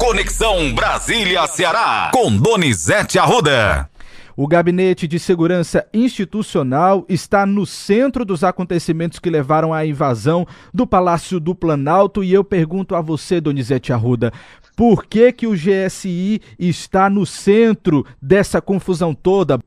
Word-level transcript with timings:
Conexão 0.00 0.72
Brasília-Ceará, 0.72 2.10
com 2.14 2.34
Donizete 2.34 3.18
Arruda. 3.18 3.86
O 4.34 4.48
Gabinete 4.48 5.06
de 5.06 5.18
Segurança 5.18 5.86
Institucional 5.92 7.04
está 7.06 7.44
no 7.44 7.66
centro 7.66 8.24
dos 8.24 8.42
acontecimentos 8.42 9.18
que 9.18 9.28
levaram 9.28 9.74
à 9.74 9.84
invasão 9.84 10.46
do 10.72 10.86
Palácio 10.86 11.38
do 11.38 11.54
Planalto 11.54 12.24
e 12.24 12.32
eu 12.32 12.42
pergunto 12.42 12.94
a 12.94 13.02
você, 13.02 13.42
Donizete 13.42 13.92
Arruda, 13.92 14.32
por 14.74 15.04
que 15.04 15.30
que 15.34 15.46
o 15.46 15.52
GSI 15.52 16.40
está 16.58 17.10
no 17.10 17.26
centro 17.26 18.06
dessa 18.22 18.58
confusão 18.62 19.14
toda? 19.14 19.60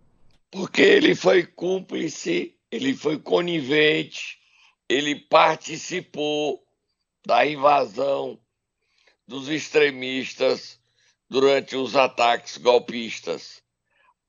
Porque 0.50 0.82
ele 0.82 1.14
foi 1.14 1.44
cúmplice, 1.44 2.56
ele 2.72 2.96
foi 2.96 3.20
conivente, 3.20 4.40
ele 4.90 5.14
participou 5.14 6.60
da 7.24 7.46
invasão 7.46 8.40
dos 9.34 9.50
extremistas 9.50 10.80
durante 11.28 11.76
os 11.76 11.96
ataques 11.96 12.58
golpistas. 12.58 13.64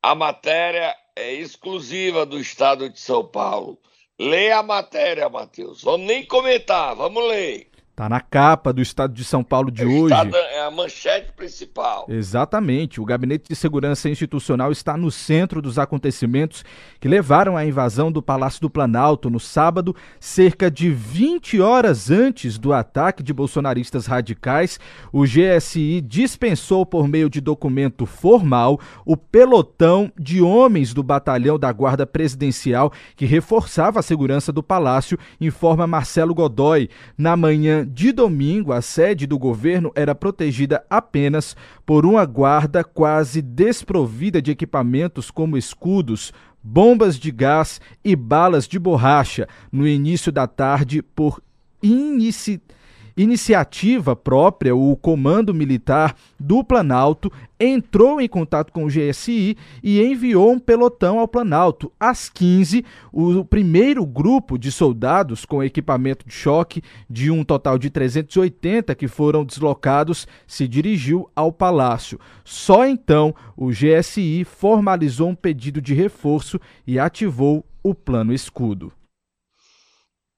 A 0.03 0.15
matéria 0.15 0.97
é 1.15 1.31
exclusiva 1.35 2.25
do 2.25 2.41
Estado 2.41 2.89
de 2.89 2.99
São 2.99 3.23
Paulo. 3.23 3.79
Leia 4.19 4.61
a 4.61 4.63
matéria, 4.63 5.29
Matheus. 5.29 5.83
Vamos 5.83 6.07
nem 6.07 6.25
comentar, 6.25 6.97
vamos 6.97 7.23
ler. 7.29 7.71
Tá 7.97 8.09
na 8.09 8.21
capa 8.21 8.73
do 8.73 8.83
Estado 8.83 9.15
de 9.15 9.25
São 9.25 9.45
Paulo 9.45 9.71
de 9.71 9.83
é 9.83 9.87
hoje. 9.87 10.13
Estado, 10.13 10.35
é 10.37 10.67
a 10.67 10.71
manchete 10.71 11.33
principal. 11.33 12.07
Exatamente. 12.09 13.01
O 13.01 13.05
Gabinete 13.05 13.49
de 13.49 13.55
Segurança 13.55 14.09
Institucional 14.09 14.73
está 14.73 14.97
no 14.97 15.13
centro 15.13 15.63
dos 15.63 15.79
acontecimentos 15.79 16.65
que 16.99 17.07
levaram 17.07 17.57
à 17.57 17.65
invasão 17.65 18.11
do 18.11 18.21
Palácio 18.21 18.61
do 18.61 18.69
Planalto 18.69 19.31
no 19.31 19.39
sábado, 19.39 19.95
cerca 20.19 20.69
de 20.69 20.91
20 20.91 21.61
horas 21.61 22.11
antes 22.11 22.59
do 22.59 22.73
ataque 22.73 23.23
de 23.23 23.33
bolsonaristas 23.33 24.07
radicais. 24.07 24.81
O 25.13 25.23
GSI 25.23 26.01
dispensou, 26.01 26.85
por 26.85 27.07
meio 27.07 27.31
de 27.31 27.41
documento 27.41 28.07
formal, 28.07 28.81
o 29.07 29.17
pelotão 29.17 30.11
de 30.19 30.43
homens 30.43 30.93
do 30.93 31.05
batalhão 31.05 31.57
da 31.57 31.71
Guarda 31.71 32.05
Presidencial 32.05 32.93
que 33.15 33.25
reforçava 33.25 34.01
a 34.01 34.03
segurança 34.03 34.51
do 34.51 34.65
palácio, 34.65 35.17
informa 35.41 35.87
Marcelo 35.87 36.35
Godoy. 36.35 36.89
Na 37.17 37.37
manhã 37.37 37.84
de 37.85 38.13
domingo, 38.13 38.73
a 38.73 38.83
sede 38.83 39.27
do 39.27 39.39
governo 39.39 39.93
era 39.95 40.15
protegida 40.15 40.85
apenas 40.89 41.57
por 41.87 42.05
uma 42.05 42.25
guarda 42.25 42.83
quase 42.83 43.41
desprovida 43.41 44.41
de 44.43 44.51
equipamentos 44.51 45.31
como 45.31 45.57
escudos, 45.57 46.33
bombas 46.63 47.17
de 47.19 47.31
gás 47.31 47.81
e 48.05 48.17
balas 48.17 48.67
de 48.67 48.79
borracha. 48.79 49.47
No 49.71 49.87
início 49.87 50.33
da 50.33 50.47
tarde, 50.47 51.03
por 51.03 51.43
iniciativa 51.83 52.74
iniciativa 53.17 54.17
própria, 54.17 54.75
o 54.75 54.97
Comando 54.97 55.55
Militar 55.55 56.17
do 56.39 56.65
Planalto 56.65 57.31
entrou 57.59 58.21
em 58.21 58.29
contato 58.29 58.73
com 58.73 58.85
o 58.85 58.89
GSI 58.89 59.57
e 59.83 60.03
enviou 60.03 60.53
um 60.53 60.59
pelotão 60.59 61.19
ao 61.19 61.29
Planalto. 61.29 61.93
Às 61.99 62.29
15, 62.29 62.85
o 63.13 63.45
primeiro 63.45 64.05
grupo 64.05 64.59
de 64.59 64.73
soldados 64.73 65.45
com 65.45 65.63
equipamento 65.63 66.27
de 66.27 66.35
choque, 66.35 66.83
de 67.09 67.31
um 67.31 67.45
total 67.45 67.79
de 67.79 67.91
380 67.91 68.95
que 68.95 69.09
foram 69.09 69.45
deslocados, 69.45 70.27
se 70.47 70.67
dirigiu 70.67 71.31
ao 71.35 71.53
palácio. 71.53 72.19
Só 72.45 72.87
então 72.87 73.35
o 73.57 73.69
GSI 73.69 74.45
formalizou 74.45 75.29
um 75.29 75.35
pedido 75.35 75.81
de 75.81 75.95
reforço 75.95 76.61
e 76.87 76.99
ativou 76.99 77.65
o 77.83 77.95
plano 77.95 78.33
escudo. 78.33 78.93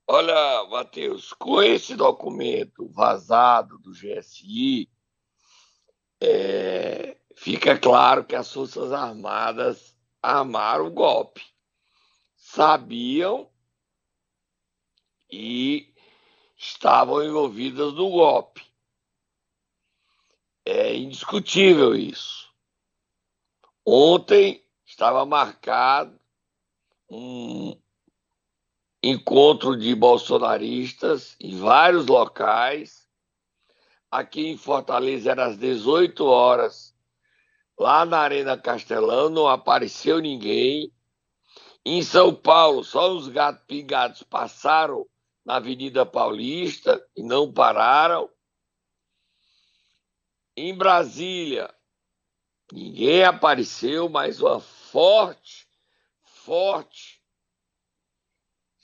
Olha, 0.09 0.65
Matheus, 0.69 1.33
com 1.33 1.61
esse 1.61 1.97
documento 1.97 2.87
vazado 2.89 3.77
do 3.79 3.91
GSI, 3.91 4.89
é, 6.21 7.19
fica 7.35 7.77
claro 7.77 8.25
que 8.25 8.37
as 8.37 8.53
Forças 8.53 8.93
Armadas 8.93 9.97
armaram 10.23 10.87
o 10.87 10.93
golpe. 10.93 11.43
Sabiam 12.37 13.51
e 15.29 15.93
estavam 16.57 17.25
envolvidas 17.25 17.93
no 17.93 18.09
golpe. 18.11 18.65
É 20.65 20.95
indiscutível 20.95 21.97
isso. 21.97 22.49
Ontem 23.85 24.65
estava 24.85 25.27
marcado 25.27 26.17
um, 27.11 27.77
encontro 29.11 29.77
de 29.77 29.95
bolsonaristas 29.95 31.37
em 31.41 31.57
vários 31.57 32.07
locais. 32.07 33.07
Aqui 34.11 34.49
em 34.49 34.57
Fortaleza 34.57 35.31
era 35.31 35.47
às 35.47 35.57
18 35.57 36.25
horas. 36.25 36.95
Lá 37.79 38.05
na 38.05 38.19
Arena 38.19 38.57
Castelão 38.57 39.29
não 39.29 39.47
apareceu 39.47 40.19
ninguém. 40.19 40.93
Em 41.85 42.03
São 42.03 42.35
Paulo, 42.35 42.83
só 42.83 43.13
os 43.13 43.29
gatos 43.29 43.63
pingados 43.67 44.23
passaram 44.25 45.07
na 45.45 45.57
Avenida 45.57 46.05
Paulista 46.05 47.01
e 47.15 47.23
não 47.23 47.53
pararam. 47.53 48.29
Em 50.57 50.75
Brasília, 50.75 51.73
ninguém 52.73 53.23
apareceu, 53.23 54.09
mas 54.09 54.41
uma 54.41 54.59
forte, 54.59 55.69
forte 56.25 57.16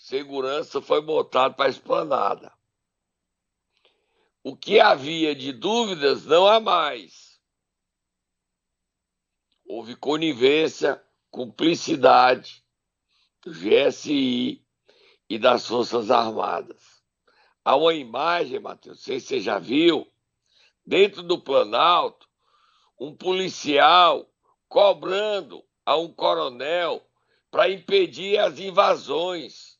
segurança 0.03 0.83
foi 0.83 1.01
botado 1.01 1.55
para 1.55 1.67
a 1.67 1.71
esplanada. 1.71 2.53
O 4.43 4.57
que 4.57 4.81
havia 4.81 5.33
de 5.33 5.53
dúvidas 5.53 6.27
não 6.27 6.45
há 6.45 6.59
mais. 6.59 7.41
Houve 9.65 9.95
conivência, 9.95 11.01
cumplicidade 11.31 12.65
do 13.43 13.53
GSI 13.53 14.67
e 15.31 15.39
das 15.39 15.69
Forças 15.69 16.11
Armadas. 16.11 17.01
Há 17.65 17.77
uma 17.77 17.95
imagem, 17.95 18.59
Matheus, 18.59 18.97
não 18.97 19.05
sei 19.05 19.21
se 19.21 19.29
você 19.29 19.41
já 19.41 19.61
viu, 19.61 20.11
dentro 20.85 21.23
do 21.23 21.41
Planalto, 21.41 22.29
um 22.99 23.15
policial 23.15 24.29
cobrando 24.69 25.65
a 25.87 25.97
um 25.97 26.12
coronel 26.12 27.07
para 27.53 27.71
impedir 27.71 28.37
as 28.39 28.59
invasões 28.59 29.72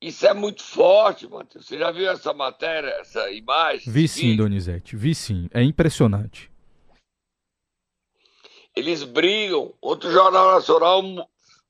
isso 0.00 0.26
é 0.26 0.32
muito 0.32 0.62
forte, 0.62 1.28
Matheus. 1.28 1.66
Você 1.66 1.78
já 1.78 1.90
viu 1.90 2.08
essa 2.08 2.32
matéria, 2.32 2.88
essa 3.00 3.30
imagem? 3.30 3.92
Vi 3.92 4.08
sim, 4.08 4.34
Donizete. 4.34 4.96
Vi 4.96 5.14
sim. 5.14 5.48
É 5.52 5.62
impressionante. 5.62 6.50
Eles 8.74 9.02
brigam. 9.02 9.74
Outro 9.80 10.10
jornal 10.10 10.52
nacional 10.52 11.02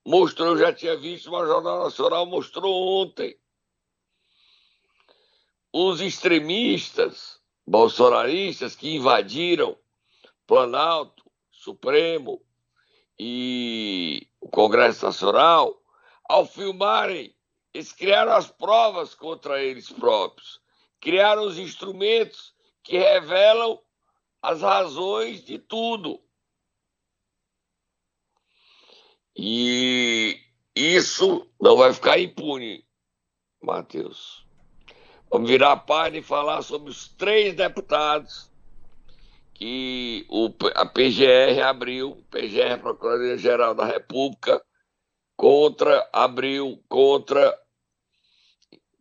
mostrou, 0.06 0.50
eu 0.50 0.58
já 0.58 0.72
tinha 0.72 0.96
visto, 0.96 1.30
mas 1.32 1.42
o 1.42 1.52
jornal 1.52 1.84
nacional 1.84 2.24
mostrou 2.24 3.02
ontem. 3.02 3.36
Os 5.72 6.00
extremistas 6.00 7.40
bolsonaristas 7.66 8.76
que 8.76 8.94
invadiram 8.94 9.76
Planalto, 10.46 11.24
Supremo 11.50 12.40
e 13.18 14.26
o 14.40 14.48
Congresso 14.48 15.04
Nacional, 15.04 15.80
ao 16.28 16.46
filmarem 16.46 17.34
eles 17.72 17.92
criaram 17.92 18.32
as 18.32 18.50
provas 18.50 19.14
contra 19.14 19.62
eles 19.62 19.90
próprios, 19.90 20.60
criaram 21.00 21.42
os 21.46 21.58
instrumentos 21.58 22.54
que 22.82 22.98
revelam 22.98 23.80
as 24.42 24.62
razões 24.62 25.44
de 25.44 25.58
tudo. 25.58 26.20
E 29.36 30.38
isso 30.74 31.48
não 31.60 31.76
vai 31.76 31.92
ficar 31.92 32.18
impune, 32.18 32.84
Matheus. 33.62 34.44
Vamos 35.30 35.48
virar 35.48 35.72
a 35.72 35.76
página 35.76 36.18
e 36.18 36.22
falar 36.22 36.62
sobre 36.62 36.90
os 36.90 37.08
três 37.08 37.54
deputados 37.54 38.50
que 39.54 40.26
o, 40.28 40.52
a 40.74 40.86
PGR 40.86 41.60
abriu, 41.62 42.24
PGR, 42.30 42.80
Procuradoria-Geral 42.80 43.74
da 43.74 43.84
República, 43.84 44.60
contra, 45.40 46.06
abriu 46.12 46.78
contra 46.86 47.56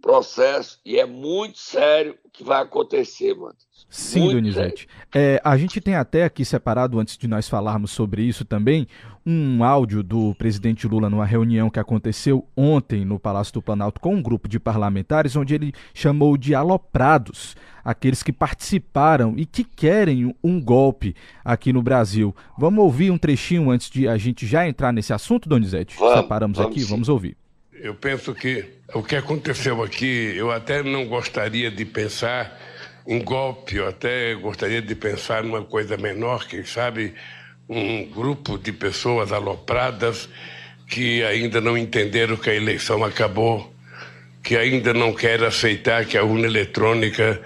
processo 0.01 0.79
e 0.85 0.97
é 0.97 1.05
muito 1.05 1.59
sério 1.59 2.17
o 2.23 2.29
que 2.29 2.45
vai 2.45 2.61
acontecer, 2.61 3.35
mano. 3.35 3.55
Sim, 3.89 4.21
muito 4.21 4.35
Donizete. 4.35 4.87
É, 5.13 5.41
a 5.43 5.57
gente 5.57 5.81
tem 5.81 5.95
até 5.95 6.23
aqui 6.23 6.45
separado, 6.45 6.97
antes 6.97 7.17
de 7.17 7.27
nós 7.27 7.49
falarmos 7.49 7.91
sobre 7.91 8.21
isso 8.21 8.45
também, 8.45 8.87
um 9.29 9.63
áudio 9.63 10.01
do 10.01 10.33
presidente 10.33 10.87
Lula 10.87 11.07
numa 11.07 11.25
reunião 11.25 11.69
que 11.69 11.79
aconteceu 11.79 12.47
ontem 12.57 13.05
no 13.05 13.19
Palácio 13.19 13.53
do 13.53 13.61
Planalto 13.61 14.01
com 14.01 14.15
um 14.15 14.21
grupo 14.23 14.49
de 14.49 14.59
parlamentares, 14.59 15.35
onde 15.35 15.53
ele 15.53 15.71
chamou 15.93 16.35
de 16.35 16.55
aloprados 16.55 17.55
aqueles 17.85 18.23
que 18.23 18.33
participaram 18.33 19.35
e 19.37 19.45
que 19.45 19.63
querem 19.63 20.35
um 20.43 20.59
golpe 20.59 21.15
aqui 21.45 21.71
no 21.71 21.83
Brasil. 21.83 22.35
Vamos 22.57 22.83
ouvir 22.83 23.11
um 23.11 23.19
trechinho 23.19 23.69
antes 23.69 23.91
de 23.91 24.07
a 24.07 24.17
gente 24.17 24.47
já 24.47 24.67
entrar 24.67 24.91
nesse 24.91 25.13
assunto, 25.13 25.47
Donizete? 25.47 25.95
Vamos, 25.99 26.21
Separamos 26.21 26.57
vamos 26.57 26.71
aqui, 26.71 26.81
sim. 26.81 26.89
vamos 26.89 27.07
ouvir. 27.07 27.37
Eu 27.71 27.93
penso 27.93 28.33
que 28.33 28.65
o 28.95 29.03
que 29.03 29.15
aconteceu 29.15 29.83
aqui, 29.83 30.33
eu 30.35 30.49
até 30.51 30.81
não 30.81 31.07
gostaria 31.07 31.69
de 31.69 31.85
pensar 31.85 32.59
um 33.05 33.23
golpe. 33.23 33.75
Eu 33.75 33.87
até 33.87 34.33
gostaria 34.33 34.81
de 34.81 34.95
pensar 34.95 35.43
numa 35.43 35.63
coisa 35.63 35.97
menor, 35.97 36.47
quem 36.47 36.65
sabe 36.65 37.13
um 37.69 38.03
grupo 38.05 38.57
de 38.57 38.71
pessoas 38.71 39.31
alopradas 39.31 40.27
que 40.87 41.23
ainda 41.23 41.61
não 41.61 41.77
entenderam 41.77 42.35
que 42.35 42.49
a 42.49 42.55
eleição 42.55 43.03
acabou, 43.03 43.71
que 44.41 44.57
ainda 44.57 44.91
não 44.91 45.13
querem 45.13 45.45
aceitar 45.45 46.03
que 46.05 46.17
a 46.17 46.23
urna 46.23 46.47
eletrônica 46.47 47.39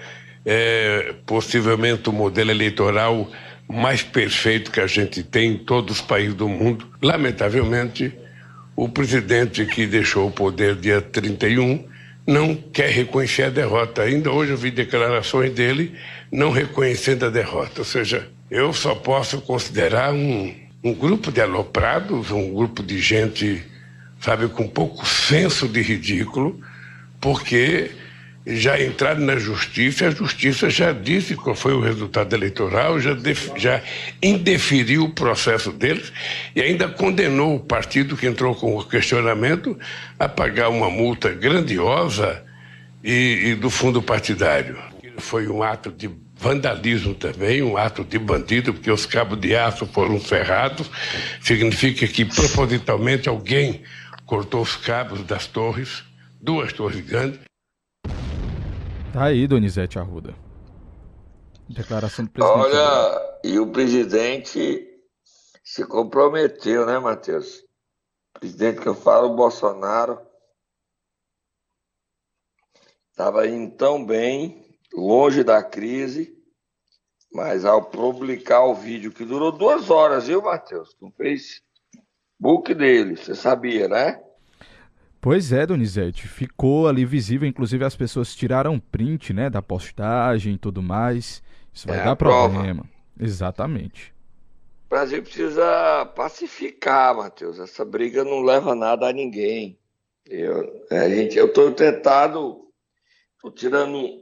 é 0.46 1.14
possivelmente 1.26 2.08
o 2.08 2.12
modelo 2.12 2.50
eleitoral 2.50 3.30
mais 3.68 4.02
perfeito 4.02 4.70
que 4.70 4.80
a 4.80 4.86
gente 4.86 5.22
tem 5.22 5.52
em 5.52 5.58
todos 5.58 5.96
os 5.96 6.02
países 6.02 6.34
do 6.34 6.48
mundo. 6.48 6.86
Lamentavelmente, 7.02 8.12
o 8.74 8.88
presidente 8.88 9.64
que 9.66 9.86
deixou 9.86 10.28
o 10.28 10.30
poder 10.30 10.74
dia 10.76 11.00
31 11.00 11.86
não 12.26 12.54
quer 12.54 12.90
reconhecer 12.90 13.44
a 13.44 13.50
derrota. 13.50 14.02
Ainda 14.02 14.30
hoje 14.30 14.52
eu 14.52 14.56
vi 14.56 14.70
declarações 14.70 15.52
dele 15.52 15.94
não 16.32 16.50
reconhecendo 16.50 17.26
a 17.26 17.30
derrota. 17.30 17.80
Ou 17.80 17.84
seja, 17.84 18.28
eu 18.54 18.72
só 18.72 18.94
posso 18.94 19.40
considerar 19.40 20.14
um, 20.14 20.54
um 20.84 20.94
grupo 20.94 21.32
de 21.32 21.40
aloprados, 21.40 22.30
um 22.30 22.54
grupo 22.54 22.84
de 22.84 23.00
gente, 23.00 23.60
sabe, 24.20 24.46
com 24.46 24.68
pouco 24.68 25.04
senso 25.04 25.66
de 25.66 25.82
ridículo, 25.82 26.60
porque 27.20 27.90
já 28.46 28.80
entraram 28.80 29.22
na 29.22 29.38
justiça, 29.38 30.06
a 30.06 30.10
justiça 30.12 30.70
já 30.70 30.92
disse 30.92 31.34
qual 31.34 31.56
foi 31.56 31.74
o 31.74 31.80
resultado 31.80 32.32
eleitoral, 32.32 33.00
já, 33.00 33.12
def, 33.12 33.50
já 33.56 33.82
indeferiu 34.22 35.06
o 35.06 35.10
processo 35.10 35.72
deles 35.72 36.12
e 36.54 36.62
ainda 36.62 36.88
condenou 36.88 37.56
o 37.56 37.60
partido 37.60 38.16
que 38.16 38.24
entrou 38.24 38.54
com 38.54 38.76
o 38.76 38.84
questionamento 38.84 39.76
a 40.16 40.28
pagar 40.28 40.68
uma 40.68 40.88
multa 40.88 41.28
grandiosa 41.28 42.44
e, 43.02 43.46
e 43.46 43.54
do 43.56 43.68
fundo 43.68 44.00
partidário. 44.00 44.78
Foi 45.18 45.48
um 45.48 45.60
ato 45.60 45.90
de 45.90 46.08
vandalismo 46.44 47.14
também, 47.14 47.62
um 47.62 47.78
ato 47.78 48.04
de 48.04 48.18
bandido, 48.18 48.74
porque 48.74 48.90
os 48.90 49.06
cabos 49.06 49.40
de 49.40 49.56
aço 49.56 49.86
foram 49.86 50.20
ferrados, 50.20 50.90
significa 51.40 52.06
que 52.06 52.26
propositalmente 52.26 53.30
alguém 53.30 53.82
cortou 54.26 54.60
os 54.60 54.76
cabos 54.76 55.22
das 55.22 55.46
torres, 55.46 56.04
duas 56.38 56.70
torres 56.70 57.00
grandes, 57.00 57.40
Tá 59.14 59.26
aí, 59.26 59.46
Donizete 59.46 59.96
Arruda. 59.96 60.34
Declaração 61.68 62.24
do 62.24 62.32
presidente. 62.32 62.58
Olha, 62.58 63.38
e 63.44 63.60
o 63.60 63.70
presidente 63.70 64.88
se 65.62 65.86
comprometeu, 65.86 66.84
né, 66.84 66.98
Matheus? 66.98 67.60
O 68.34 68.40
presidente 68.40 68.80
que 68.80 68.88
eu 68.88 68.94
falo, 68.96 69.28
o 69.28 69.36
Bolsonaro, 69.36 70.18
estava 73.08 73.46
indo 73.46 73.76
tão 73.76 74.04
bem, 74.04 74.64
longe 74.92 75.44
da 75.44 75.62
crise, 75.62 76.33
mas 77.34 77.64
ao 77.64 77.82
publicar 77.82 78.64
o 78.64 78.76
vídeo 78.76 79.10
que 79.10 79.24
durou 79.24 79.50
duas 79.50 79.90
horas, 79.90 80.28
viu, 80.28 80.40
Matheus? 80.40 80.96
No 81.02 81.10
Facebook 81.10 82.72
dele, 82.72 83.16
você 83.16 83.34
sabia, 83.34 83.88
né? 83.88 84.20
Pois 85.20 85.52
é, 85.52 85.66
Donizete, 85.66 86.28
ficou 86.28 86.86
ali 86.86 87.04
visível, 87.04 87.48
inclusive 87.48 87.84
as 87.84 87.96
pessoas 87.96 88.36
tiraram 88.36 88.78
print, 88.78 89.32
né, 89.32 89.50
da 89.50 89.60
postagem 89.60 90.54
e 90.54 90.58
tudo 90.58 90.80
mais. 90.80 91.42
Isso 91.72 91.88
vai 91.88 91.98
é 91.98 92.04
dar 92.04 92.14
problema. 92.14 92.82
Prova. 92.82 92.88
Exatamente. 93.18 94.14
O 94.86 94.90
Brasil 94.90 95.20
precisa 95.20 96.06
pacificar, 96.14 97.16
Matheus. 97.16 97.58
Essa 97.58 97.84
briga 97.84 98.22
não 98.22 98.42
leva 98.42 98.76
nada 98.76 99.08
a 99.08 99.12
ninguém. 99.12 99.76
Eu, 100.24 100.86
é, 100.88 101.10
gente, 101.10 101.36
eu 101.36 101.46
estou 101.46 101.72
tentado, 101.72 102.68
estou 103.34 103.50
tirando, 103.50 103.92
não 103.92 104.20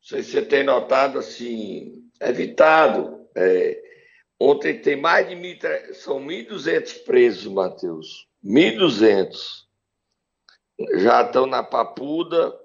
sei 0.00 0.22
se 0.22 0.30
você 0.30 0.42
tem 0.42 0.64
notado 0.64 1.18
assim, 1.18 2.03
evitado. 2.20 3.28
É, 3.34 3.82
ontem 4.40 4.80
tem 4.80 4.96
mais 4.96 5.28
de 5.28 5.34
mil, 5.34 5.56
são 5.94 6.20
1.200 6.20 7.04
presos, 7.04 7.52
Matheus. 7.52 8.28
1.200 8.44 9.64
já 10.96 11.22
estão 11.22 11.46
na 11.46 11.62
Papuda, 11.62 12.58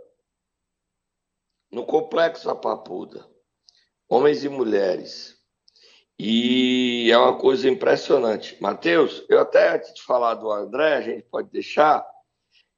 no 1.71 1.85
complexo 1.85 2.47
da 2.47 2.55
Papuda, 2.55 3.25
homens 4.07 4.43
e 4.43 4.49
mulheres. 4.49 5.37
E 6.17 7.09
é 7.11 7.17
uma 7.17 7.37
coisa 7.37 7.69
impressionante. 7.69 8.57
Matheus, 8.61 9.23
eu 9.29 9.39
até 9.39 9.75
antes 9.75 9.93
de 9.93 10.03
falar 10.03 10.35
do 10.35 10.51
André, 10.51 10.95
a 10.95 11.01
gente 11.01 11.23
pode 11.23 11.49
deixar, 11.49 12.05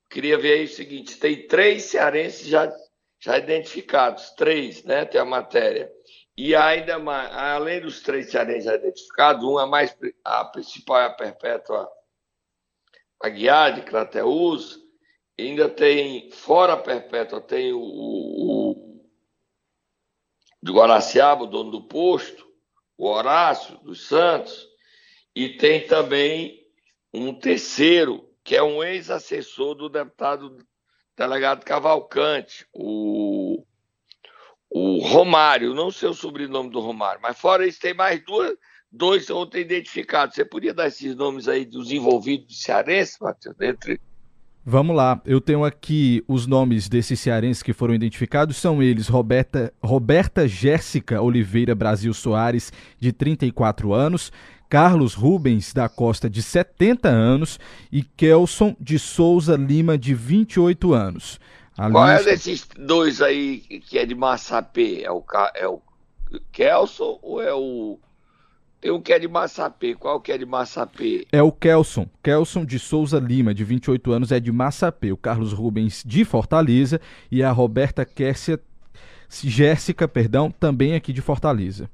queria 0.09 0.37
ver 0.37 0.53
aí 0.53 0.65
o 0.65 0.69
seguinte: 0.69 1.17
tem 1.17 1.47
três 1.47 1.85
cearenses 1.85 2.45
já, 2.45 2.71
já 3.19 3.37
identificados, 3.39 4.29
três, 4.31 4.83
né? 4.83 5.05
Tem 5.05 5.19
a 5.19 5.25
matéria. 5.25 5.91
E 6.37 6.55
ainda 6.55 6.97
mais, 6.97 7.31
além 7.35 7.81
dos 7.81 8.01
três 8.01 8.31
cearenses 8.31 8.71
identificados, 8.71 9.43
uma 9.43 9.67
mais, 9.67 9.95
a 10.23 10.45
principal 10.45 10.99
é 11.01 11.05
a 11.05 11.09
Perpétua 11.09 11.91
Aguiar, 13.21 13.75
de 13.75 13.81
Crateus, 13.81 14.79
ainda 15.37 15.69
tem, 15.69 16.31
fora 16.31 16.73
a 16.73 16.77
Perpétua, 16.77 17.41
tem 17.41 17.73
o, 17.73 17.79
o, 17.79 19.05
do 20.61 20.73
Guaraciaba, 20.73 21.43
o 21.43 21.47
dono 21.47 21.71
do 21.71 21.87
posto, 21.87 22.47
o 22.97 23.07
Horácio 23.07 23.77
dos 23.79 24.07
Santos, 24.07 24.67
e 25.35 25.57
tem 25.57 25.85
também 25.85 26.65
um 27.13 27.33
terceiro, 27.33 28.29
que 28.43 28.55
é 28.55 28.63
um 28.63 28.83
ex-assessor 28.83 29.75
do 29.75 29.89
deputado 29.89 30.57
delegado 31.15 31.65
Cavalcante, 31.65 32.65
o, 32.73 33.63
o 34.71 34.99
Romário, 34.99 35.73
não 35.73 35.91
sei 35.91 36.07
o 36.07 36.13
sobrenome 36.13 36.69
do 36.69 36.79
Romário, 36.79 37.19
mas 37.21 37.37
fora 37.37 37.67
isso 37.67 37.79
tem 37.81 37.93
mais 37.93 38.23
duas, 38.23 38.55
dois 38.89 39.29
ontem 39.29 39.61
identificados. 39.61 40.33
Você 40.33 40.45
podia 40.45 40.73
dar 40.73 40.87
esses 40.87 41.13
nomes 41.13 41.49
aí 41.49 41.65
dos 41.65 41.91
envolvidos 41.91 42.63
cearenses, 42.63 43.17
Matheus, 43.19 43.59
entre 43.59 43.99
Vamos 44.63 44.95
lá, 44.95 45.19
eu 45.25 45.41
tenho 45.41 45.65
aqui 45.65 46.23
os 46.27 46.45
nomes 46.45 46.87
desses 46.87 47.19
cearenses 47.19 47.63
que 47.63 47.73
foram 47.73 47.95
identificados, 47.95 48.57
são 48.57 48.81
eles 48.81 49.07
Roberta, 49.07 49.73
Roberta 49.81 50.47
Jéssica 50.47 51.19
Oliveira 51.19 51.73
Brasil 51.73 52.13
Soares, 52.13 52.71
de 52.99 53.11
34 53.11 53.91
anos, 53.91 54.31
Carlos 54.69 55.15
Rubens 55.15 55.73
da 55.73 55.89
Costa, 55.89 56.29
de 56.29 56.43
70 56.43 57.09
anos, 57.09 57.59
e 57.91 58.03
Kelson 58.03 58.75
de 58.79 58.99
Souza 58.99 59.55
Lima, 59.55 59.97
de 59.97 60.13
28 60.13 60.93
anos. 60.93 61.39
Qual 61.75 62.07
é 62.07 62.23
desses 62.23 62.67
dois 62.77 63.21
aí 63.21 63.59
que 63.59 63.97
é 63.97 64.05
de 64.05 64.13
Massapê? 64.13 65.01
É 65.03 65.11
o, 65.11 65.23
é 65.55 65.67
o 65.67 65.81
Kelson 66.51 67.19
ou 67.21 67.41
é 67.41 67.53
o 67.53 67.99
tem 68.81 68.89
um 68.89 68.99
que 68.99 69.13
é 69.13 69.19
de 69.19 69.27
Massapê. 69.27 69.93
Qual 69.93 70.19
que 70.19 70.31
é 70.31 70.37
de 70.39 70.45
Massapê? 70.45 71.27
É 71.31 71.41
o 71.41 71.51
Kelson. 71.51 72.09
Kelson 72.23 72.65
de 72.65 72.79
Souza 72.79 73.19
Lima, 73.19 73.53
de 73.53 73.63
28 73.63 74.11
anos, 74.11 74.31
é 74.31 74.39
de 74.39 74.51
Massapê. 74.51 75.11
O 75.11 75.17
Carlos 75.17 75.53
Rubens, 75.53 76.03
de 76.03 76.25
Fortaleza. 76.25 76.99
E 77.31 77.43
a 77.43 77.51
Roberta 77.51 78.03
Kessia, 78.03 78.59
Jéssica, 79.29 80.07
perdão, 80.07 80.49
também 80.49 80.95
aqui 80.95 81.13
de 81.13 81.21
Fortaleza. 81.21 81.87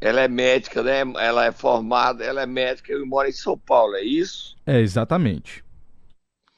Ela 0.00 0.22
é 0.22 0.28
médica, 0.28 0.82
né? 0.82 1.00
Ela 1.18 1.44
é 1.44 1.52
formada, 1.52 2.24
ela 2.24 2.42
é 2.42 2.46
médica 2.46 2.94
e 2.94 3.04
mora 3.04 3.28
em 3.28 3.32
São 3.32 3.58
Paulo, 3.58 3.94
é 3.94 4.02
isso? 4.02 4.56
É, 4.66 4.80
exatamente. 4.80 5.62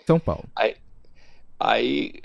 São 0.06 0.20
Paulo. 0.20 0.44
Aí, 0.54 0.76
aí, 1.58 2.20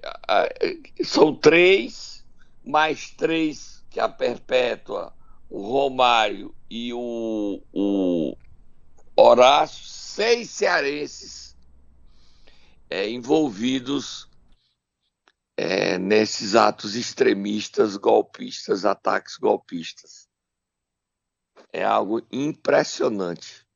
são 1.03 1.35
três, 1.35 2.25
mais 2.63 3.11
três 3.11 3.83
que 3.89 3.99
a 3.99 4.07
Perpétua 4.07 5.13
o 5.51 5.61
Romário 5.63 6.55
e 6.69 6.93
o, 6.93 7.61
o 7.73 8.37
Horácio, 9.17 9.85
seis 9.85 10.49
cearenses 10.49 11.57
é, 12.89 13.09
envolvidos 13.09 14.29
é, 15.57 15.97
nesses 15.97 16.55
atos 16.55 16.95
extremistas, 16.95 17.97
golpistas, 17.97 18.85
ataques 18.85 19.35
golpistas. 19.35 20.29
É 21.73 21.83
algo 21.83 22.25
impressionante. 22.31 23.67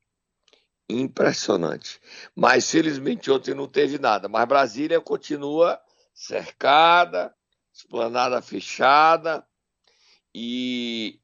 Impressionante. 0.88 2.00
Mas 2.34 2.70
felizmente 2.70 3.30
ontem 3.30 3.54
não 3.54 3.66
teve 3.66 3.98
nada. 3.98 4.28
Mas 4.28 4.46
Brasília 4.46 5.00
continua 5.00 5.80
cercada, 6.14 7.34
esplanada 7.72 8.40
fechada 8.40 9.46
e 10.34 11.20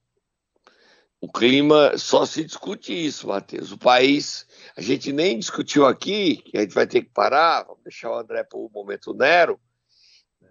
o 1.20 1.30
clima 1.30 1.96
só 1.96 2.26
se 2.26 2.44
discute 2.44 2.92
isso, 2.92 3.28
Matheus. 3.28 3.70
O 3.70 3.78
país, 3.78 4.44
a 4.76 4.80
gente 4.80 5.12
nem 5.12 5.38
discutiu 5.38 5.86
aqui, 5.86 6.38
que 6.38 6.58
a 6.58 6.62
gente 6.62 6.74
vai 6.74 6.86
ter 6.86 7.02
que 7.02 7.10
parar, 7.10 7.62
vamos 7.62 7.84
deixar 7.84 8.10
o 8.10 8.18
André 8.18 8.42
para 8.42 8.58
o 8.58 8.68
momento 8.68 9.14
Nero. 9.14 9.60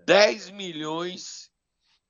10 0.06 0.52
milhões 0.52 1.51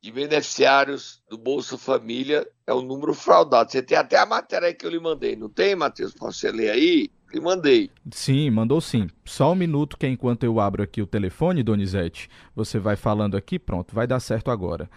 de 0.01 0.11
beneficiários 0.11 1.21
do 1.29 1.37
Bolsa 1.37 1.77
Família 1.77 2.47
é 2.65 2.73
um 2.73 2.81
número 2.81 3.13
fraudado. 3.13 3.71
Você 3.71 3.83
tem 3.83 3.97
até 3.97 4.17
a 4.17 4.25
matéria 4.25 4.67
aí 4.67 4.73
que 4.73 4.85
eu 4.85 4.89
lhe 4.89 4.99
mandei, 4.99 5.35
não 5.35 5.47
tem, 5.47 5.75
Matheus? 5.75 6.13
Posso 6.13 6.39
você 6.39 6.51
ler 6.51 6.71
aí? 6.71 7.09
Lhe 7.31 7.39
mandei. 7.39 7.89
Sim, 8.11 8.49
mandou 8.49 8.81
sim. 8.81 9.07
Só 9.23 9.51
um 9.51 9.55
minuto 9.55 9.97
que 9.97 10.07
enquanto 10.07 10.43
eu 10.43 10.59
abro 10.59 10.83
aqui 10.83 11.01
o 11.01 11.07
telefone, 11.07 11.63
Donizete, 11.63 12.29
você 12.55 12.79
vai 12.79 12.95
falando 12.95 13.37
aqui, 13.37 13.59
pronto, 13.59 13.93
vai 13.93 14.07
dar 14.07 14.19
certo 14.19 14.49
agora. 14.49 14.89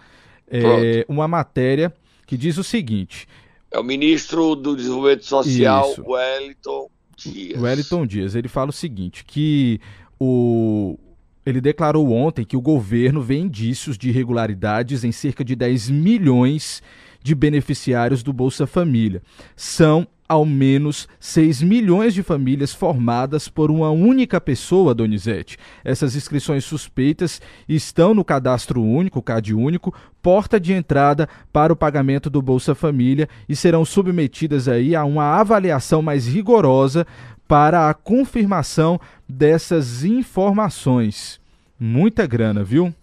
é, 0.47 1.05
uma 1.07 1.27
matéria 1.27 1.93
que 2.25 2.35
diz 2.35 2.57
o 2.57 2.63
seguinte. 2.63 3.27
É 3.71 3.79
o 3.79 3.83
ministro 3.83 4.55
do 4.55 4.75
Desenvolvimento 4.75 5.25
Social, 5.25 5.91
Isso. 5.91 6.03
Wellington 6.05 6.89
Dias. 7.15 7.61
Wellington 7.61 8.05
Dias. 8.07 8.35
Ele 8.35 8.47
fala 8.47 8.69
o 8.71 8.73
seguinte, 8.73 9.23
que 9.23 9.79
o, 10.19 10.97
ele 11.45 11.61
declarou 11.61 12.11
ontem 12.11 12.43
que 12.43 12.57
o 12.57 12.61
governo 12.61 13.21
vê 13.21 13.37
indícios 13.37 13.97
de 13.97 14.09
irregularidades 14.09 15.03
em 15.03 15.11
cerca 15.11 15.43
de 15.43 15.55
10 15.55 15.89
milhões 15.89 16.81
de 17.23 17.35
beneficiários 17.35 18.23
do 18.23 18.33
Bolsa 18.33 18.67
Família. 18.67 19.21
São 19.55 20.07
ao 20.27 20.43
menos 20.43 21.07
6 21.19 21.61
milhões 21.61 22.13
de 22.13 22.23
famílias 22.23 22.73
formadas 22.73 23.47
por 23.47 23.69
uma 23.69 23.91
única 23.91 24.41
pessoa, 24.41 24.93
Donizete. 24.93 25.57
Essas 25.83 26.15
inscrições 26.15 26.65
suspeitas 26.65 27.41
estão 27.69 28.13
no 28.13 28.25
cadastro 28.25 28.81
único, 28.81 29.21
CAD 29.21 29.53
único, 29.53 29.93
porta 30.21 30.59
de 30.59 30.73
entrada 30.73 31.29
para 31.53 31.71
o 31.71 31.75
pagamento 31.75 32.29
do 32.29 32.41
Bolsa 32.41 32.73
Família 32.73 33.29
e 33.47 33.55
serão 33.55 33.85
submetidas 33.85 34.67
aí 34.67 34.95
a 34.95 35.05
uma 35.05 35.39
avaliação 35.39 36.01
mais 36.01 36.25
rigorosa 36.27 37.05
para 37.47 37.89
a 37.89 37.93
confirmação 37.93 38.99
dessas 39.27 40.03
informações. 40.03 41.39
Muita 41.79 42.25
grana, 42.25 42.63
viu? 42.63 42.93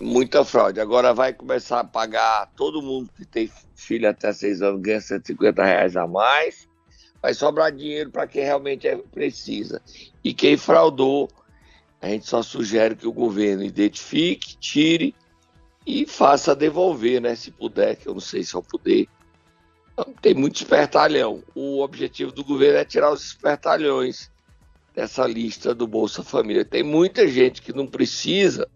Muita 0.00 0.44
fraude. 0.44 0.80
Agora 0.80 1.14
vai 1.14 1.32
começar 1.32 1.80
a 1.80 1.84
pagar 1.84 2.50
todo 2.56 2.82
mundo 2.82 3.10
que 3.16 3.24
tem 3.24 3.50
filho 3.74 4.08
até 4.08 4.32
6 4.32 4.62
anos 4.62 4.80
ganha 4.80 5.00
150 5.00 5.64
reais 5.64 5.96
a 5.96 6.06
mais. 6.06 6.68
Vai 7.22 7.34
sobrar 7.34 7.72
dinheiro 7.72 8.10
para 8.10 8.26
quem 8.26 8.44
realmente 8.44 8.86
é, 8.86 8.96
precisa. 8.96 9.80
E 10.22 10.34
quem 10.34 10.56
fraudou, 10.56 11.28
a 12.00 12.08
gente 12.08 12.26
só 12.26 12.42
sugere 12.42 12.94
que 12.94 13.06
o 13.06 13.12
governo 13.12 13.62
identifique, 13.62 14.56
tire 14.58 15.14
e 15.86 16.06
faça 16.06 16.54
devolver, 16.54 17.20
né? 17.20 17.34
Se 17.34 17.50
puder, 17.50 17.96
que 17.96 18.08
eu 18.08 18.14
não 18.14 18.20
sei 18.20 18.42
se 18.42 18.54
eu 18.54 18.62
puder. 18.62 19.06
Tem 20.20 20.34
muito 20.34 20.56
espertalhão. 20.56 21.42
O 21.54 21.80
objetivo 21.80 22.30
do 22.30 22.44
governo 22.44 22.78
é 22.78 22.84
tirar 22.84 23.12
os 23.12 23.24
espertalhões 23.24 24.30
dessa 24.94 25.26
lista 25.26 25.74
do 25.74 25.86
Bolsa 25.86 26.22
Família. 26.22 26.64
Tem 26.64 26.82
muita 26.82 27.26
gente 27.28 27.62
que 27.62 27.72
não 27.72 27.86
precisa 27.86 28.68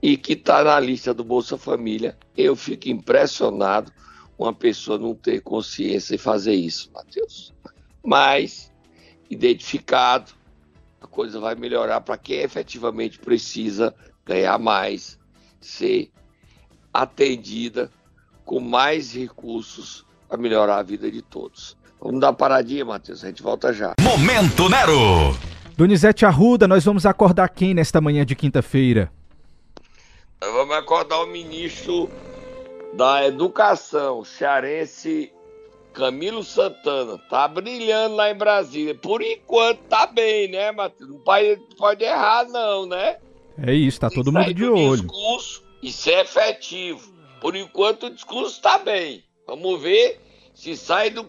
e 0.00 0.16
que 0.16 0.34
está 0.34 0.64
na 0.64 0.78
lista 0.80 1.12
do 1.12 1.24
Bolsa 1.24 1.58
Família. 1.58 2.16
Eu 2.36 2.56
fico 2.56 2.88
impressionado 2.88 3.92
uma 4.38 4.52
pessoa 4.52 4.98
não 4.98 5.14
ter 5.14 5.40
consciência 5.40 6.14
e 6.14 6.18
fazer 6.18 6.54
isso, 6.54 6.90
Matheus. 6.92 7.54
Mas, 8.02 8.72
identificado, 9.30 10.32
a 11.00 11.06
coisa 11.06 11.38
vai 11.38 11.54
melhorar 11.54 12.00
para 12.00 12.18
quem 12.18 12.40
efetivamente 12.40 13.18
precisa 13.18 13.94
ganhar 14.24 14.58
mais, 14.58 15.18
ser 15.60 16.10
atendida 16.92 17.90
com 18.44 18.60
mais 18.60 19.14
recursos 19.14 20.04
para 20.34 20.42
melhorar 20.42 20.78
a 20.78 20.82
vida 20.82 21.10
de 21.10 21.22
todos. 21.22 21.76
Vamos 22.00 22.20
dar 22.20 22.28
uma 22.28 22.34
paradinha, 22.34 22.84
Matheus, 22.84 23.22
a 23.22 23.28
gente 23.28 23.42
volta 23.42 23.72
já. 23.72 23.94
Momento 24.00 24.68
Nero! 24.68 25.36
Donizete 25.76 26.26
Arruda, 26.26 26.66
nós 26.66 26.84
vamos 26.84 27.06
acordar 27.06 27.48
quem 27.48 27.72
nesta 27.72 28.00
manhã 28.00 28.26
de 28.26 28.34
quinta-feira? 28.34 29.10
Vamos 30.40 30.74
acordar 30.74 31.20
o 31.20 31.26
ministro 31.26 32.10
da 32.94 33.24
Educação, 33.26 34.24
cearense 34.24 35.32
Camilo 35.92 36.42
Santana. 36.42 37.16
Tá 37.30 37.46
brilhando 37.46 38.16
lá 38.16 38.30
em 38.30 38.34
Brasília. 38.34 38.94
Por 38.94 39.22
enquanto 39.22 39.78
tá 39.84 40.06
bem, 40.06 40.50
né, 40.50 40.72
Matheus? 40.72 41.10
Não 41.10 41.18
pode, 41.18 41.60
pode 41.78 42.04
errar, 42.04 42.44
não, 42.48 42.86
né? 42.86 43.18
É 43.56 43.72
isso, 43.72 44.00
tá 44.00 44.10
todo 44.10 44.32
mundo 44.32 44.52
de 44.52 44.64
olho. 44.64 45.02
Discurso, 45.02 45.62
isso 45.80 46.10
é 46.10 46.22
efetivo. 46.22 47.12
Por 47.40 47.54
enquanto 47.54 48.06
o 48.06 48.10
discurso 48.10 48.60
tá 48.60 48.78
bem. 48.78 49.24
Vamos 49.46 49.80
ver 49.80 50.23
se 50.54 50.76
sai, 50.76 51.10
do, 51.10 51.28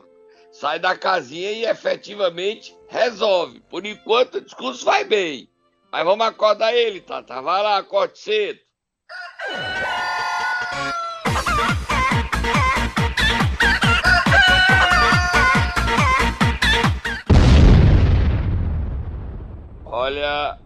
sai 0.52 0.80
da 0.80 0.96
casinha 0.96 1.52
e 1.52 1.66
efetivamente 1.66 2.76
resolve. 2.88 3.60
Por 3.62 3.86
enquanto 3.86 4.36
o 4.36 4.42
discurso 4.42 4.86
vai 4.86 5.04
bem. 5.04 5.50
Mas 5.92 6.06
vamos 6.06 6.26
acordar 6.26 6.74
ele? 6.74 7.02
Tá, 7.02 7.22
vai 7.22 7.64
lá, 7.64 7.78
acorde 7.78 8.20
cedo. 8.20 8.60
Olha, 19.86 20.60